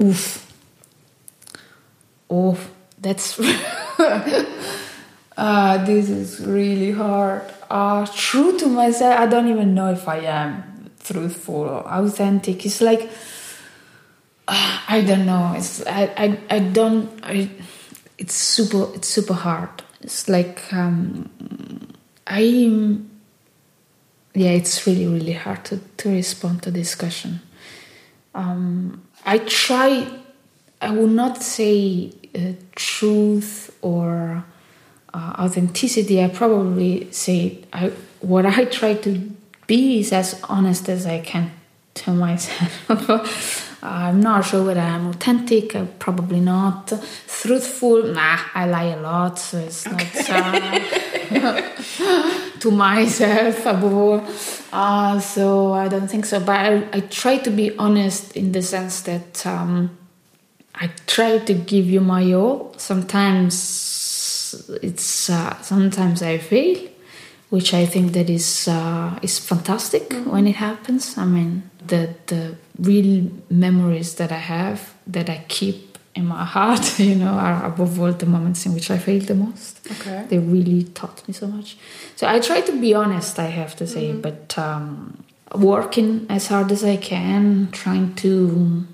[0.01, 0.47] Oof.
[2.31, 2.59] Oh,
[2.99, 3.39] that's.
[5.37, 7.43] uh, this is really hard.
[7.69, 12.65] Uh, true to myself, I don't even know if I am truthful or authentic.
[12.65, 13.11] It's like.
[14.47, 15.55] Uh, I don't know.
[15.57, 17.09] It's I, I, I don't.
[17.23, 17.51] I,
[18.21, 19.83] it's super it's super hard.
[20.03, 21.29] It's like um,
[22.27, 22.41] i
[24.35, 27.41] yeah it's really really hard to, to respond to this question.
[28.35, 30.07] Um, i try
[30.81, 34.45] i would not say uh, truth or
[35.13, 36.23] uh, authenticity.
[36.23, 37.89] I probably say I,
[38.21, 39.31] what i try to
[39.67, 41.51] be is as honest as i can
[41.95, 46.93] to myself I'm not sure whether I'm authentic, uh, probably not.
[47.27, 50.23] Truthful, nah, I lie a lot, so it's okay.
[51.31, 51.63] not
[52.01, 54.27] uh, to myself above all.
[54.73, 56.41] Uh, so I don't think so.
[56.41, 59.97] But I, I, try to be honest in the sense that um,
[60.75, 62.75] I try to give you my all.
[62.77, 63.55] Sometimes
[64.83, 66.90] it's uh, sometimes I fail,
[67.51, 70.31] which I think that is uh, is fantastic mm-hmm.
[70.31, 71.19] when it happens.
[71.19, 76.99] I mean, the the real memories that I have that I keep in my heart,
[77.11, 79.81] you know, are above all the moments in which I failed the most.
[79.91, 80.27] Okay.
[80.29, 81.77] They really taught me so much.
[82.17, 84.21] So I try to be honest, I have to say, mm-hmm.
[84.21, 85.25] but um,
[85.55, 88.87] working as hard as I can, trying to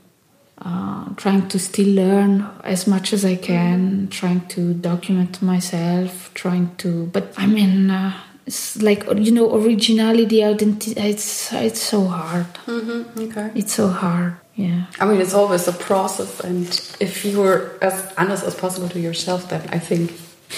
[0.58, 4.06] uh, trying to still learn as much as I can, mm-hmm.
[4.08, 7.06] trying to document myself, trying to.
[7.06, 8.14] But I mean, uh,
[8.46, 12.46] it's like you know originality identity it's it's so hard.
[12.66, 13.20] Mm-hmm.
[13.22, 13.50] okay.
[13.54, 14.86] It's so hard yeah.
[14.98, 16.66] I mean it's always a process and
[16.98, 20.12] if you were as honest as possible to yourself then i think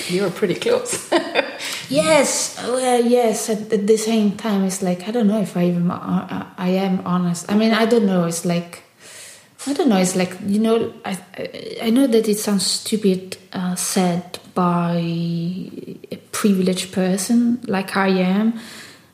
[0.08, 1.10] you're pretty close.
[1.90, 5.64] Yes well yes at, at, the same time it's like i don't know if i
[5.64, 7.50] even uh, i am honest.
[7.50, 8.82] I mean i don't know it's like
[9.66, 9.96] I don't know.
[9.98, 10.92] It's like you know.
[11.04, 11.18] I
[11.82, 18.60] I know that it sounds stupid uh, said by a privileged person like I am,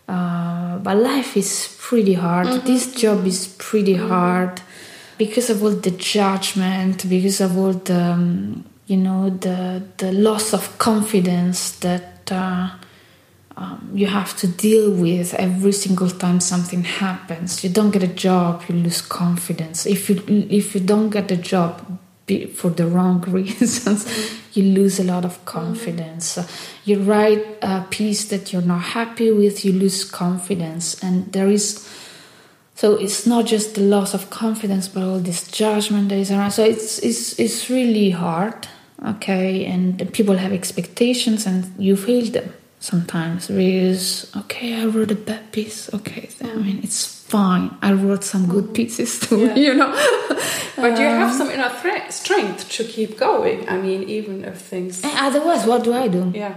[0.09, 2.47] uh, but life is pretty hard.
[2.47, 2.67] Mm-hmm.
[2.67, 4.09] This job is pretty mm-hmm.
[4.09, 4.61] hard
[5.17, 10.53] because of all the judgment, because of all the um, you know the the loss
[10.53, 12.31] of confidence that.
[12.31, 12.71] Uh,
[13.57, 17.63] um, you have to deal with every single time something happens.
[17.63, 19.87] You don't get a job, you lose confidence.
[19.87, 21.99] If you if you don't get a job
[22.55, 24.07] for the wrong reasons,
[24.55, 26.39] you lose a lot of confidence.
[26.85, 31.89] You write a piece that you're not happy with, you lose confidence, and there is.
[32.77, 36.51] So it's not just the loss of confidence, but all this judgment that is around.
[36.51, 38.67] So it's it's it's really hard,
[39.07, 39.65] okay.
[39.65, 42.53] And people have expectations, and you fail them
[42.85, 47.77] sometimes because okay i wrote a bad piece okay i mean it's fine.
[47.83, 49.55] I wrote some good pieces too yeah.
[49.55, 49.91] you know?
[50.77, 51.71] But you have um, some inner
[52.11, 53.69] strength to keep going?
[53.69, 56.33] I mean even if things otherwise what do i do?
[56.35, 56.57] Yeah.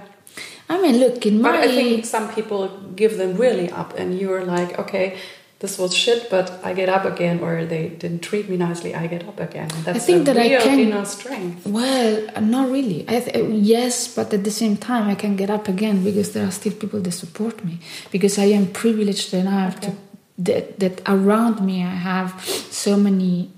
[0.69, 2.61] I mean look in my but i think some people
[3.01, 5.17] give them really up and you're like okay
[5.59, 9.07] this was shit, but I get up again, or they didn't treat me nicely, I
[9.07, 9.69] get up again.
[9.83, 11.65] That's I think that I can, inner strength.
[11.65, 13.03] Well, not really.
[13.03, 16.51] Th- yes, but at the same time, I can get up again because there are
[16.51, 17.79] still people that support me.
[18.11, 19.87] Because I am privileged enough okay.
[19.87, 20.06] to
[20.37, 23.51] that that around me I have so many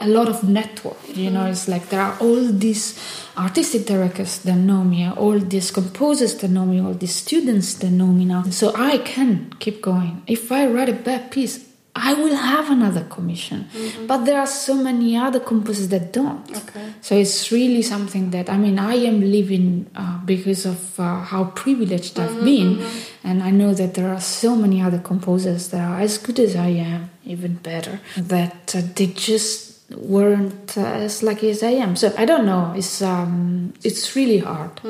[0.00, 1.50] a lot of network you know mm.
[1.50, 2.98] it's like there are all these
[3.36, 7.90] artistic directors that know me all these composers that know me all these students that
[7.90, 8.42] know me now.
[8.44, 10.22] So i can keep going.
[10.26, 11.65] If i write a bad piece
[11.96, 13.68] I will have another commission.
[13.72, 14.06] Mm-hmm.
[14.06, 16.44] But there are so many other composers that don't.
[16.54, 16.92] Okay.
[17.00, 21.44] So it's really something that, I mean, I am living uh, because of uh, how
[21.44, 22.76] privileged I've mm-hmm, been.
[22.76, 23.28] Mm-hmm.
[23.28, 26.54] And I know that there are so many other composers that are as good as
[26.54, 31.96] I am, even better, that uh, they just weren't uh, as lucky as I am.
[31.96, 32.74] So I don't know.
[32.76, 34.80] It's um, it's really hard.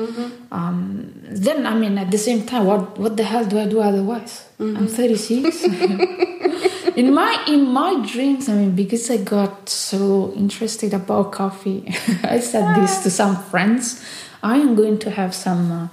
[0.51, 3.79] Um, then I mean, at the same time, what what the hell do I do
[3.79, 4.45] otherwise?
[4.59, 5.63] I'm 36.
[6.97, 11.85] in my in my dreams, I mean, because I got so interested about coffee,
[12.23, 14.03] I said this to some friends.
[14.41, 15.71] I am going to have some.
[15.71, 15.87] Uh,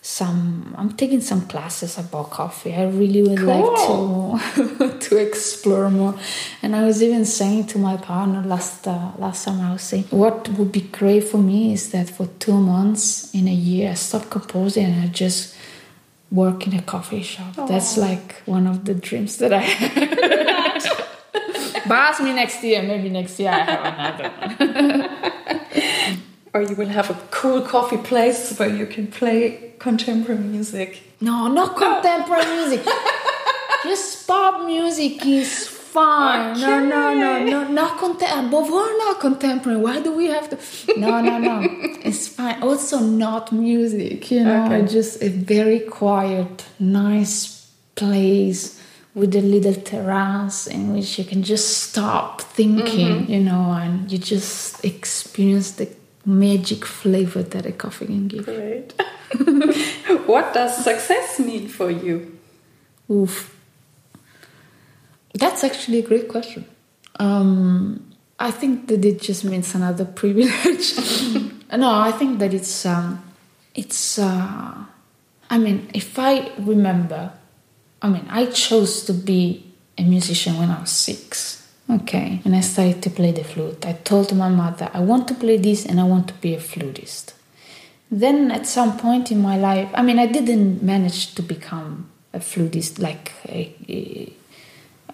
[0.00, 2.72] some I'm taking some classes about coffee.
[2.74, 6.14] I really would like to to explore more.
[6.62, 10.04] And I was even saying to my partner last uh, last time I was saying
[10.10, 13.94] what would be great for me is that for two months in a year I
[13.94, 15.54] stop composing and I just
[16.30, 17.54] work in a coffee shop.
[17.68, 21.08] That's like one of the dreams that I have.
[21.88, 25.38] but ask me next year, maybe next year I have another one.
[26.54, 31.02] Or you will have a cool coffee place where you can play contemporary music.
[31.20, 32.86] No, not contemporary music.
[33.82, 36.60] Just pop music is fine.
[36.60, 38.44] No, no, no, no, not contemporary.
[38.44, 39.80] Uh, Above all, not contemporary.
[39.80, 40.56] Why do we have to?
[40.98, 41.56] No, no, no.
[42.08, 42.62] It's fine.
[42.62, 44.30] Also, not music.
[44.30, 44.86] You know, Okay.
[44.86, 48.62] just a very quiet, nice place
[49.14, 53.14] with a little terrace in which you can just stop thinking.
[53.22, 53.32] Mm-hmm.
[53.32, 55.88] You know, and you just experience the
[56.24, 58.44] magic flavor that a coffee can give.
[58.44, 58.92] Great.
[60.26, 62.38] what does success mean for you?
[63.10, 63.57] Oof.
[65.38, 66.64] That's actually a great question.
[67.20, 70.94] Um, I think that it just means another privilege.
[71.76, 73.22] no, I think that it's um,
[73.74, 74.18] it's.
[74.18, 74.74] Uh,
[75.50, 77.32] I mean, if I remember,
[78.02, 79.64] I mean, I chose to be
[79.96, 81.66] a musician when I was six.
[81.90, 83.86] Okay, and I started to play the flute.
[83.86, 86.60] I told my mother, I want to play this and I want to be a
[86.60, 87.32] flutist.
[88.10, 92.40] Then at some point in my life, I mean, I didn't manage to become a
[92.40, 94.32] flutist like a, a-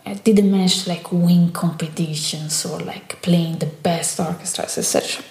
[0.07, 5.25] I didn't manage to like win competitions or like playing the best orchestras, etc.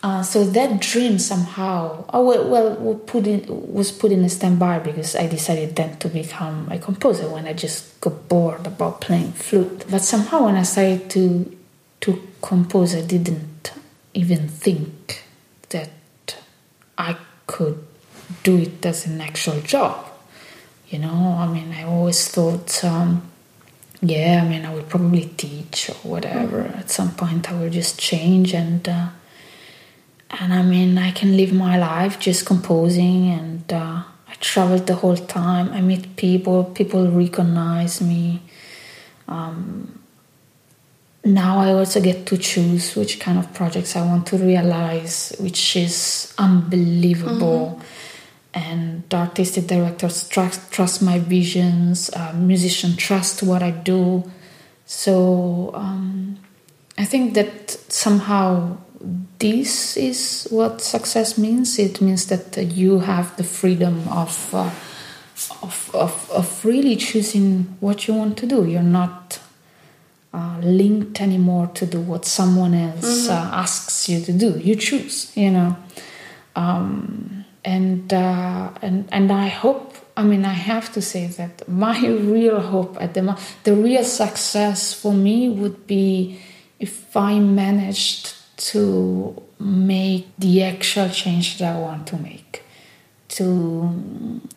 [0.00, 4.28] Uh, so that dream somehow, oh well, well was put in was put in a
[4.28, 9.00] standby because I decided then to become a composer when I just got bored about
[9.00, 9.84] playing flute.
[9.90, 11.56] But somehow when I started to
[12.02, 13.72] to compose, I didn't
[14.14, 15.24] even think
[15.70, 15.90] that
[16.96, 17.16] I
[17.48, 17.84] could
[18.44, 20.06] do it as an actual job.
[20.88, 23.22] You know, I mean, I always thought, um,
[24.00, 26.62] yeah, I mean, I will probably teach or whatever.
[26.62, 28.88] At some point, I will just change and.
[28.88, 29.08] Uh,
[30.30, 34.94] and I mean, I can live my life just composing, and uh, I travel the
[34.94, 35.72] whole time.
[35.72, 38.42] I meet people, people recognize me.
[39.26, 40.00] Um,
[41.24, 45.76] now I also get to choose which kind of projects I want to realize, which
[45.76, 47.80] is unbelievable.
[48.54, 54.24] And artistic directors trust, trust my visions, uh, musicians trust what I do.
[54.86, 56.38] So um,
[56.96, 58.78] I think that somehow
[59.38, 61.78] this is what success means.
[61.78, 64.70] It means that you have the freedom of, uh,
[65.62, 68.64] of, of, of really choosing what you want to do.
[68.64, 69.38] You're not
[70.32, 74.58] uh, linked anymore to do what someone else uh, asks you to do.
[74.58, 75.76] You choose, you know.
[76.56, 77.37] Um,
[77.68, 79.94] and uh, and and I hope.
[80.16, 81.98] I mean, I have to say that my
[82.36, 86.40] real hope at the the real success for me would be
[86.80, 88.34] if I managed
[88.72, 92.64] to make the actual change that I want to make.
[93.36, 93.46] To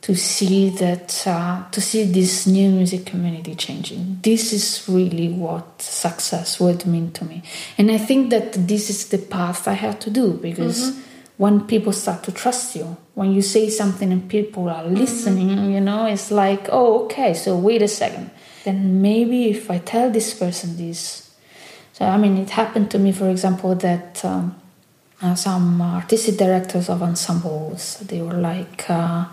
[0.01, 4.19] to see that uh, to see this new music community changing.
[4.23, 7.43] This is really what success would mean to me,
[7.77, 10.97] and I think that this is the path I have to do because
[11.41, 15.81] when people start to trust you, when you say something and people are listening, you
[15.81, 18.31] know, it's like, oh, okay, so wait a second.
[18.63, 21.31] Then maybe if I tell this person this,
[21.93, 24.55] so I mean, it happened to me, for example, that um,
[25.21, 29.25] uh, some artistic directors of ensembles they were like, uh,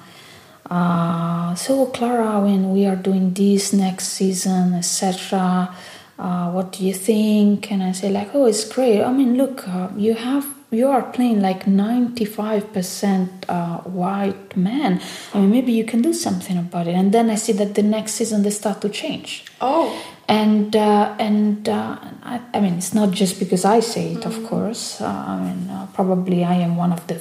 [0.68, 5.74] uh, "So Clara, when we are doing this next season, etc.,
[6.18, 9.02] uh, what do you think?" And I say like, "Oh, it's great.
[9.02, 15.00] I mean, look, uh, you have." You are playing like 95% uh, white men.
[15.32, 16.94] I mean, maybe you can do something about it.
[16.94, 21.16] And then I see that the next season they start to change Oh, and uh,
[21.18, 25.00] and uh, I, I mean it's not just because I say it, of course.
[25.00, 27.20] Uh, I mean uh, probably I am one of the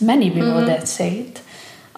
[0.00, 1.42] many people that say it,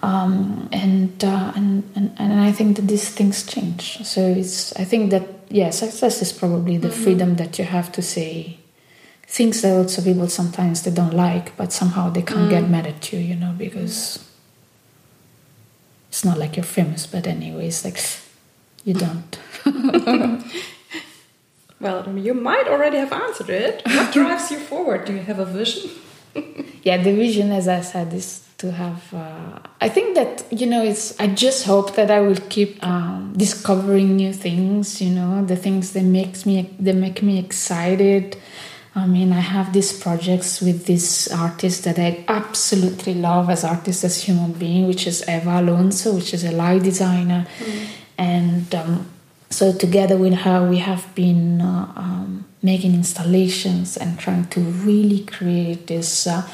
[0.03, 4.05] um, and, uh, and and and I think that these things change.
[4.05, 8.01] So it's I think that yeah, success is probably the freedom that you have to
[8.01, 8.57] say
[9.31, 13.13] things that also people sometimes they don't like, but somehow they can't get mad at
[13.13, 14.19] you, you know, because
[16.09, 17.99] it's not like you're famous, but anyways, like
[18.83, 19.39] you don't.
[21.81, 23.81] Well, you might already have answered it.
[23.85, 25.05] What drives you forward?
[25.05, 25.89] Do you have a vision?
[26.83, 29.11] yeah, the vision, as I said, is to have.
[29.11, 31.19] Uh, I think that you know, it's.
[31.19, 35.01] I just hope that I will keep um, discovering new things.
[35.01, 38.37] You know, the things that makes me that make me excited.
[38.93, 44.03] I mean, I have these projects with this artist that I absolutely love as artist,
[44.03, 47.87] as human being, which is Eva Alonso, which is a light designer, mm.
[48.17, 49.09] and um,
[49.49, 55.23] so together with her, we have been uh, um, making installations and trying to really
[55.25, 56.47] create this uh,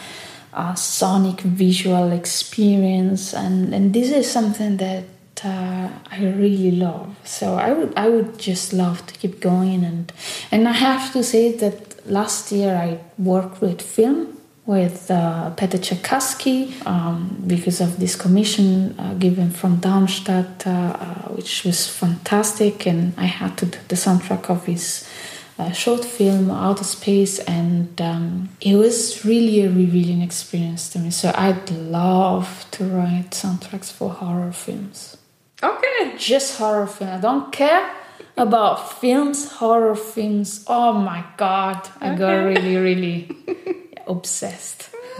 [0.53, 5.05] uh, sonic visual experience, and and this is something that
[5.43, 7.15] uh, I really love.
[7.23, 10.11] So I would I would just love to keep going, and
[10.51, 14.37] and I have to say that last year I worked with film
[14.67, 21.05] with uh, Peter Tscherkassky um, because of this commission uh, given from Darmstadt, uh, uh,
[21.29, 25.09] which was fantastic, and I had to do the soundtrack of his
[25.57, 31.11] uh, short film Outer Space, and um, it was really a revealing experience to me.
[31.11, 35.15] So I'd love to write soundtracks for horror films.
[35.63, 37.09] Okay, just horror film.
[37.09, 37.89] I don't care
[38.37, 40.63] about films, horror films.
[40.67, 42.17] Oh my god, I okay.
[42.17, 43.35] got really, really
[44.07, 44.89] obsessed.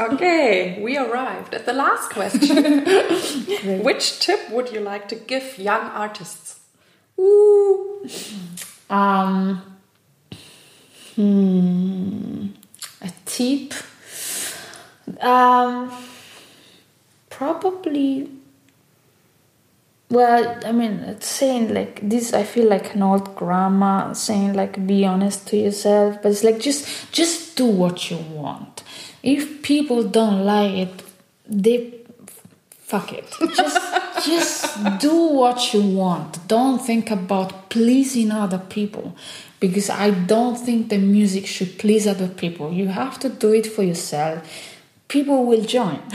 [0.00, 2.84] okay, we arrived at the last question.
[3.84, 6.60] Which tip would you like to give young artists?
[7.18, 8.08] Ooh.
[8.88, 9.62] Um,
[11.14, 12.46] hmm,
[13.02, 13.74] a tip.
[15.20, 15.92] Um,
[17.28, 18.30] probably
[20.10, 24.86] well i mean it's saying like this i feel like an old grandma saying like
[24.86, 28.82] be honest to yourself but it's like just just do what you want.
[29.22, 31.02] If people don't like it
[31.46, 31.94] they
[32.68, 33.32] fuck it.
[33.54, 36.46] Just just do what you want.
[36.48, 39.16] Don't think about pleasing other people
[39.60, 42.72] because i don't think the music should please other people.
[42.72, 44.42] You have to do it for yourself.
[45.08, 46.00] People will join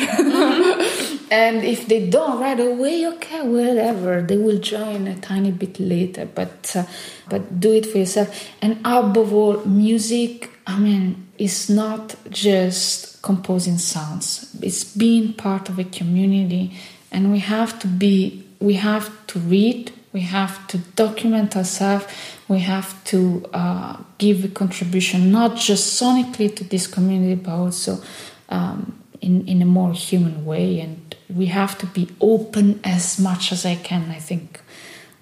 [1.32, 4.22] and if they don't right away okay whatever.
[4.22, 6.86] They will join a tiny bit later but uh,
[7.30, 8.50] but do it for yourself.
[8.62, 14.56] And above all music i mean is not just composing sounds.
[14.62, 16.78] It's being part of a community.
[17.12, 22.06] And we have to be we have to read we have to document ourselves
[22.48, 28.02] we have to uh, give a contribution not just sonically to this community but also
[28.50, 33.52] um, in, in a more human way and we have to be open as much
[33.52, 34.62] as I can, I think,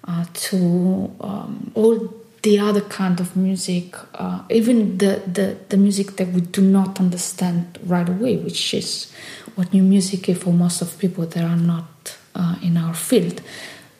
[0.04, 6.16] uh, to um, all the other kind of music, uh, even the, the, the music
[6.16, 9.12] that we do not understand right away, which is
[9.54, 13.42] what new music is for most of people that are not uh, in our field.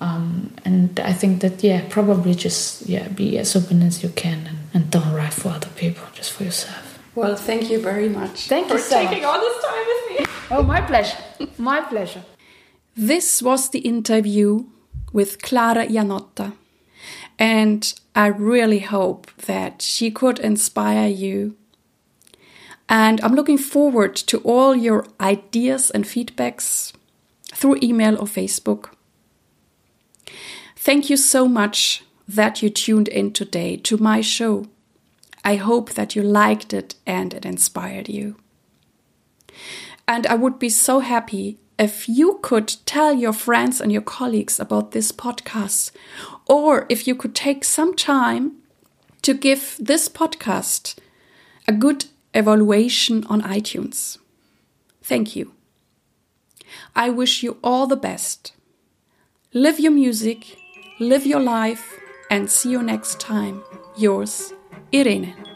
[0.00, 4.46] Um, and I think that yeah, probably just yeah, be as open as you can
[4.46, 6.98] and, and don't write for other people, just for yourself.
[7.16, 8.46] Well, thank you very much.
[8.46, 9.34] Thank you so taking much.
[9.34, 10.26] all this time with me.
[10.52, 11.18] Oh, my pleasure.
[11.58, 12.24] My pleasure.
[12.96, 14.64] This was the interview
[15.12, 16.52] with Clara Iannotta.
[17.38, 21.56] And I really hope that she could inspire you.
[22.88, 26.92] And I'm looking forward to all your ideas and feedbacks
[27.52, 28.90] through email or Facebook.
[30.74, 34.66] Thank you so much that you tuned in today to my show.
[35.44, 38.36] I hope that you liked it and it inspired you.
[40.08, 44.58] And I would be so happy if you could tell your friends and your colleagues
[44.58, 45.92] about this podcast,
[46.46, 48.56] or if you could take some time
[49.22, 50.98] to give this podcast
[51.68, 54.18] a good evaluation on iTunes.
[55.02, 55.52] Thank you.
[56.96, 58.52] I wish you all the best.
[59.52, 60.58] Live your music,
[60.98, 61.98] live your life,
[62.30, 63.62] and see you next time.
[63.96, 64.52] Yours,
[64.94, 65.47] Irene.